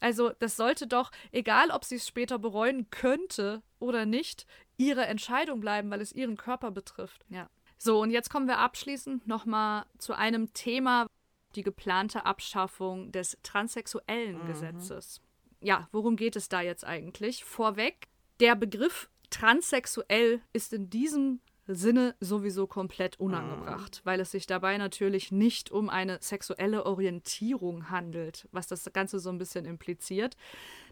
[0.00, 5.60] also das sollte doch, egal ob sie es später bereuen könnte oder nicht, ihre Entscheidung
[5.60, 7.24] bleiben, weil es ihren Körper betrifft.
[7.28, 7.48] Ja.
[7.78, 11.06] So, und jetzt kommen wir abschließend nochmal zu einem Thema,
[11.54, 14.46] die geplante Abschaffung des transsexuellen mhm.
[14.46, 15.20] Gesetzes.
[15.60, 17.44] Ja, worum geht es da jetzt eigentlich?
[17.44, 18.08] Vorweg,
[18.40, 24.06] der Begriff transsexuell ist in diesem Sinne sowieso komplett unangebracht, mhm.
[24.08, 29.28] weil es sich dabei natürlich nicht um eine sexuelle Orientierung handelt, was das Ganze so
[29.28, 30.34] ein bisschen impliziert.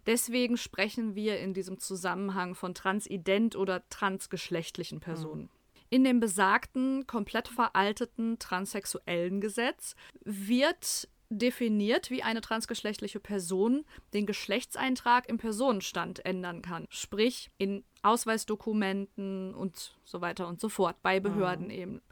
[0.05, 5.43] Deswegen sprechen wir in diesem Zusammenhang von transident oder transgeschlechtlichen Personen.
[5.43, 5.49] Mhm.
[5.89, 9.95] In dem besagten, komplett veralteten transsexuellen Gesetz
[10.25, 16.87] wird definiert, wie eine transgeschlechtliche Person den Geschlechtseintrag im Personenstand ändern kann.
[16.89, 21.73] Sprich, in Ausweisdokumenten und so weiter und so fort, bei Behörden mhm.
[21.73, 22.03] eben.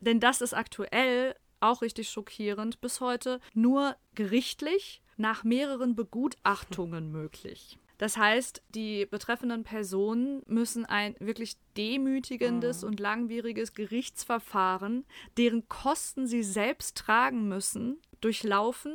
[0.00, 7.78] Denn das ist aktuell auch richtig schockierend bis heute nur gerichtlich nach mehreren Begutachtungen möglich.
[7.98, 12.88] Das heißt, die betreffenden Personen müssen ein wirklich demütigendes mhm.
[12.88, 15.04] und langwieriges Gerichtsverfahren,
[15.36, 18.94] deren Kosten sie selbst tragen müssen, durchlaufen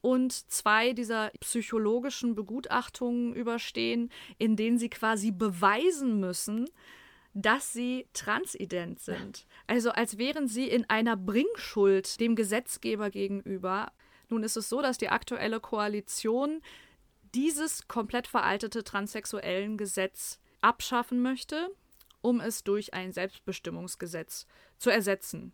[0.00, 6.68] und zwei dieser psychologischen Begutachtungen überstehen, in denen sie quasi beweisen müssen,
[7.34, 9.46] dass sie transident sind.
[9.66, 13.90] Also als wären sie in einer Bringschuld dem Gesetzgeber gegenüber.
[14.28, 16.60] Nun ist es so, dass die aktuelle Koalition
[17.34, 21.70] dieses komplett veraltete transsexuellen Gesetz abschaffen möchte,
[22.20, 24.46] um es durch ein Selbstbestimmungsgesetz
[24.78, 25.52] zu ersetzen.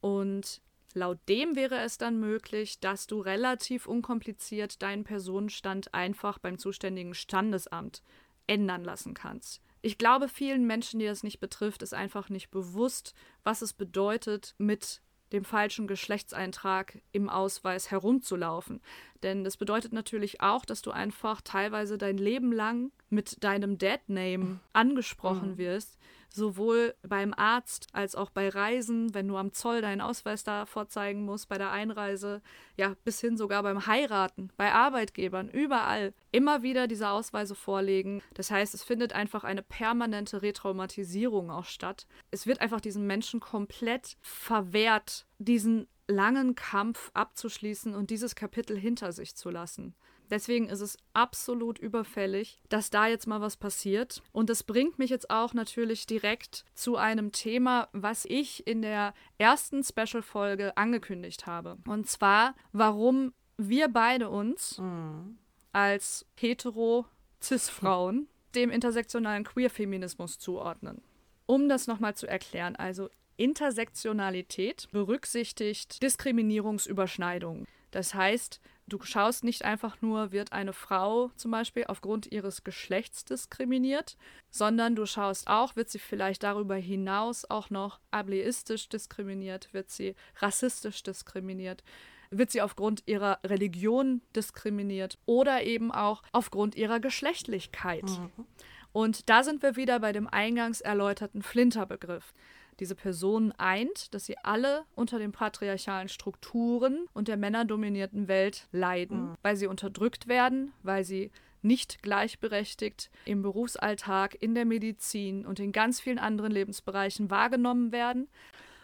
[0.00, 0.62] Und
[0.96, 7.14] Laut dem wäre es dann möglich, dass du relativ unkompliziert deinen Personenstand einfach beim zuständigen
[7.14, 8.00] Standesamt
[8.46, 9.60] ändern lassen kannst.
[9.82, 13.12] Ich glaube, vielen Menschen, die das nicht betrifft, ist einfach nicht bewusst,
[13.42, 15.02] was es bedeutet, mit
[15.34, 18.80] dem falschen Geschlechtseintrag im Ausweis herumzulaufen.
[19.22, 24.60] Denn das bedeutet natürlich auch, dass du einfach teilweise dein Leben lang mit deinem Dead-Name
[24.72, 25.58] angesprochen mhm.
[25.58, 25.98] wirst,
[26.34, 31.24] sowohl beim Arzt als auch bei Reisen, wenn du am Zoll deinen Ausweis da vorzeigen
[31.24, 32.42] musst, bei der Einreise,
[32.76, 38.20] ja, bis hin sogar beim Heiraten, bei Arbeitgebern, überall immer wieder diese Ausweise vorlegen.
[38.34, 42.06] Das heißt, es findet einfach eine permanente Retraumatisierung auch statt.
[42.32, 49.12] Es wird einfach diesen Menschen komplett verwehrt, diesen langen Kampf abzuschließen und dieses Kapitel hinter
[49.12, 49.94] sich zu lassen.
[50.30, 54.22] Deswegen ist es absolut überfällig, dass da jetzt mal was passiert.
[54.32, 59.14] Und das bringt mich jetzt auch natürlich direkt zu einem Thema, was ich in der
[59.38, 61.76] ersten Special-Folge angekündigt habe.
[61.86, 65.38] Und zwar, warum wir beide uns mhm.
[65.72, 71.02] als hetero-cis-Frauen dem intersektionalen Queer-Feminismus zuordnen.
[71.46, 77.66] Um das nochmal zu erklären, also Intersektionalität berücksichtigt Diskriminierungsüberschneidungen.
[77.94, 83.24] Das heißt, Du schaust nicht einfach nur, wird eine Frau zum Beispiel aufgrund ihres Geschlechts
[83.24, 84.18] diskriminiert,
[84.50, 90.14] sondern du schaust auch, wird sie vielleicht darüber hinaus auch noch ableistisch diskriminiert, wird sie
[90.36, 91.82] rassistisch diskriminiert,
[92.30, 98.04] wird sie aufgrund ihrer Religion diskriminiert oder eben auch aufgrund ihrer Geschlechtlichkeit.
[98.04, 98.46] Mhm.
[98.92, 102.34] Und da sind wir wieder bei dem eingangs erläuterten Flinterbegriff
[102.80, 109.30] diese Personen eint, dass sie alle unter den patriarchalen Strukturen und der männerdominierten Welt leiden,
[109.30, 109.34] mhm.
[109.42, 111.30] weil sie unterdrückt werden, weil sie
[111.62, 118.28] nicht gleichberechtigt im Berufsalltag, in der Medizin und in ganz vielen anderen Lebensbereichen wahrgenommen werden.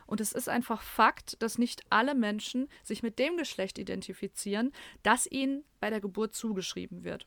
[0.07, 4.72] Und es ist einfach Fakt, dass nicht alle Menschen sich mit dem Geschlecht identifizieren,
[5.03, 7.26] das ihnen bei der Geburt zugeschrieben wird.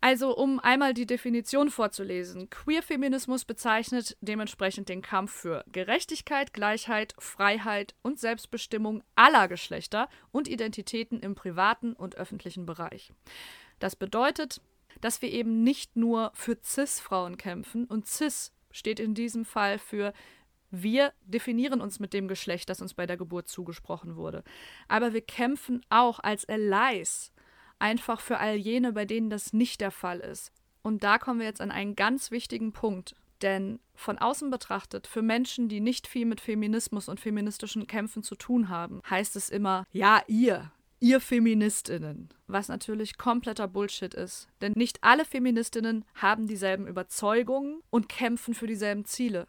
[0.00, 2.48] Also, um einmal die Definition vorzulesen.
[2.50, 11.18] Queer-Feminismus bezeichnet dementsprechend den Kampf für Gerechtigkeit, Gleichheit, Freiheit und Selbstbestimmung aller Geschlechter und Identitäten
[11.18, 13.12] im privaten und öffentlichen Bereich.
[13.80, 14.60] Das bedeutet,
[15.00, 20.12] dass wir eben nicht nur für CIS-Frauen kämpfen und CIS steht in diesem Fall für
[20.70, 24.44] wir definieren uns mit dem Geschlecht, das uns bei der Geburt zugesprochen wurde.
[24.86, 27.32] Aber wir kämpfen auch als Allies
[27.78, 30.52] einfach für all jene, bei denen das nicht der Fall ist.
[30.82, 33.14] Und da kommen wir jetzt an einen ganz wichtigen Punkt.
[33.42, 38.34] Denn von außen betrachtet, für Menschen, die nicht viel mit Feminismus und feministischen Kämpfen zu
[38.34, 44.48] tun haben, heißt es immer, ja, ihr, ihr Feministinnen, was natürlich kompletter Bullshit ist.
[44.60, 49.46] Denn nicht alle Feministinnen haben dieselben Überzeugungen und kämpfen für dieselben Ziele.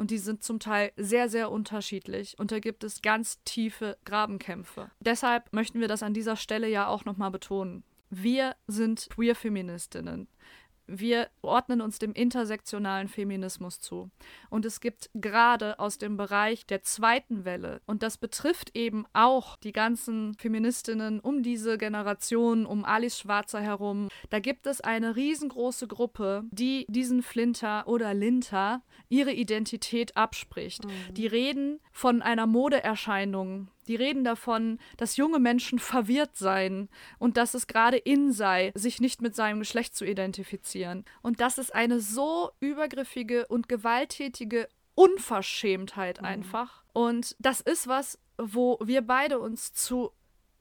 [0.00, 2.34] Und die sind zum Teil sehr, sehr unterschiedlich.
[2.38, 4.90] Und da gibt es ganz tiefe Grabenkämpfe.
[5.00, 7.84] Deshalb möchten wir das an dieser Stelle ja auch nochmal betonen.
[8.08, 10.26] Wir sind Queer-Feministinnen.
[10.92, 14.10] Wir ordnen uns dem intersektionalen Feminismus zu.
[14.48, 19.56] Und es gibt gerade aus dem Bereich der zweiten Welle, und das betrifft eben auch
[19.56, 25.86] die ganzen Feministinnen um diese Generation, um Alice Schwarzer herum, da gibt es eine riesengroße
[25.86, 30.84] Gruppe, die diesen Flinter oder Linter ihre Identität abspricht.
[30.84, 31.14] Mhm.
[31.14, 36.88] Die reden von einer Modeerscheinung, die reden davon, dass junge Menschen verwirrt seien
[37.18, 41.04] und dass es gerade in sei, sich nicht mit seinem Geschlecht zu identifizieren.
[41.22, 46.26] Und das ist eine so übergriffige und gewalttätige Unverschämtheit mhm.
[46.26, 46.84] einfach.
[46.92, 50.12] Und das ist was, wo wir beide uns zu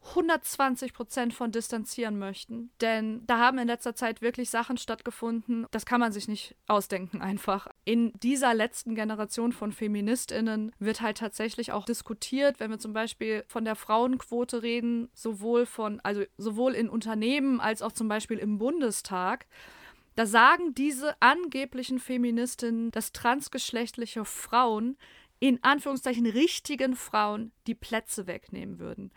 [0.08, 2.72] 120 Prozent von distanzieren möchten.
[2.82, 7.22] Denn da haben in letzter Zeit wirklich Sachen stattgefunden, das kann man sich nicht ausdenken
[7.22, 7.68] einfach.
[7.90, 13.44] In dieser letzten Generation von Feministinnen wird halt tatsächlich auch diskutiert, wenn wir zum Beispiel
[13.48, 18.60] von der Frauenquote reden, sowohl von, also sowohl in Unternehmen als auch zum Beispiel im
[18.60, 19.48] Bundestag.
[20.14, 24.96] Da sagen diese angeblichen Feministinnen, dass transgeschlechtliche Frauen
[25.40, 29.10] in Anführungszeichen richtigen Frauen die Plätze wegnehmen würden.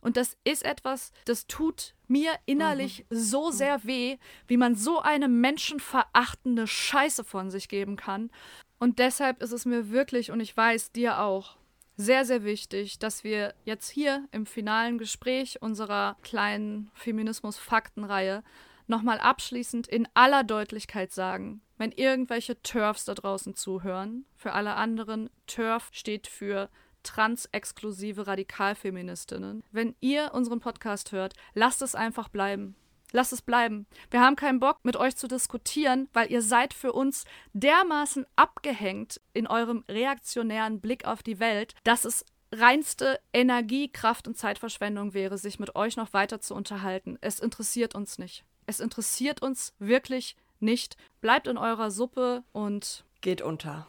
[0.00, 3.16] Und das ist etwas, das tut mir innerlich mhm.
[3.16, 3.52] so mhm.
[3.52, 8.30] sehr weh, wie man so eine menschenverachtende Scheiße von sich geben kann.
[8.78, 11.56] Und deshalb ist es mir wirklich, und ich weiß dir auch,
[11.96, 18.42] sehr, sehr wichtig, dass wir jetzt hier im finalen Gespräch unserer kleinen Feminismus-Faktenreihe
[18.86, 25.28] nochmal abschließend in aller Deutlichkeit sagen, wenn irgendwelche TERFs da draußen zuhören, für alle anderen,
[25.46, 26.70] TERF steht für
[27.02, 29.62] transexklusive Radikalfeministinnen.
[29.72, 32.74] Wenn ihr unseren Podcast hört, lasst es einfach bleiben.
[33.12, 33.86] Lasst es bleiben.
[34.10, 39.20] Wir haben keinen Bock, mit euch zu diskutieren, weil ihr seid für uns dermaßen abgehängt
[39.32, 45.38] in eurem reaktionären Blick auf die Welt, dass es reinste Energie, Kraft und Zeitverschwendung wäre,
[45.38, 47.18] sich mit euch noch weiter zu unterhalten.
[47.20, 48.44] Es interessiert uns nicht.
[48.66, 50.96] Es interessiert uns wirklich nicht.
[51.20, 53.86] Bleibt in eurer Suppe und geht unter.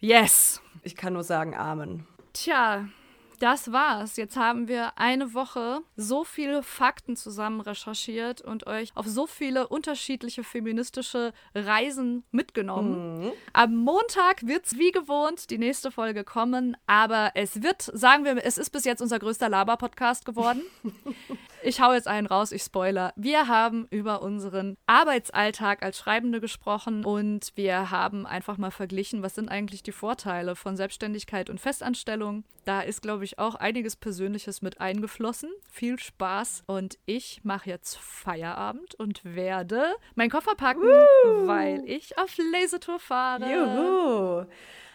[0.00, 0.60] Yes.
[0.82, 2.06] Ich kann nur sagen Amen.
[2.34, 2.88] Tja,
[3.38, 4.16] das war's.
[4.16, 9.68] Jetzt haben wir eine Woche so viele Fakten zusammen recherchiert und euch auf so viele
[9.68, 13.26] unterschiedliche feministische Reisen mitgenommen.
[13.26, 13.32] Mhm.
[13.52, 18.58] Am Montag wird's wie gewohnt die nächste Folge kommen, aber es wird, sagen wir, es
[18.58, 20.62] ist bis jetzt unser größter Laber-Podcast geworden.
[21.66, 23.14] Ich hau jetzt einen raus, ich spoiler.
[23.16, 29.34] Wir haben über unseren Arbeitsalltag als Schreibende gesprochen und wir haben einfach mal verglichen, was
[29.34, 32.44] sind eigentlich die Vorteile von Selbstständigkeit und Festanstellung.
[32.66, 35.50] Da ist, glaube ich, auch einiges Persönliches mit eingeflossen.
[35.70, 41.46] Viel Spaß und ich mache jetzt Feierabend und werde meinen Koffer packen, uh.
[41.46, 43.50] weil ich auf Lesetour fahre.
[43.50, 44.46] Juhu!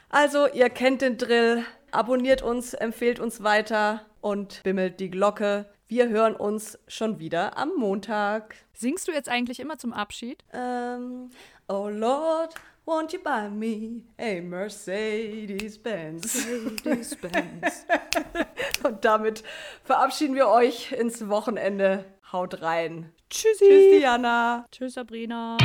[0.10, 1.66] Also, ihr kennt den Drill.
[1.90, 5.66] Abonniert uns, empfehlt uns weiter und bimmelt die Glocke.
[5.90, 8.54] Wir hören uns schon wieder am Montag.
[8.74, 10.44] Singst du jetzt eigentlich immer zum Abschied?
[10.54, 11.32] Ähm,
[11.68, 12.54] oh Lord,
[12.86, 16.46] won't you buy me a Mercedes-Benz?
[16.46, 17.88] Mercedes-Benz.
[18.84, 19.44] Und damit
[19.84, 22.06] verabschieden wir euch ins Wochenende.
[22.32, 23.12] Haut rein.
[23.32, 23.66] Tschüssi.
[23.66, 24.68] Tschüss, Diana.
[24.70, 25.58] Tschüss, Sabrina.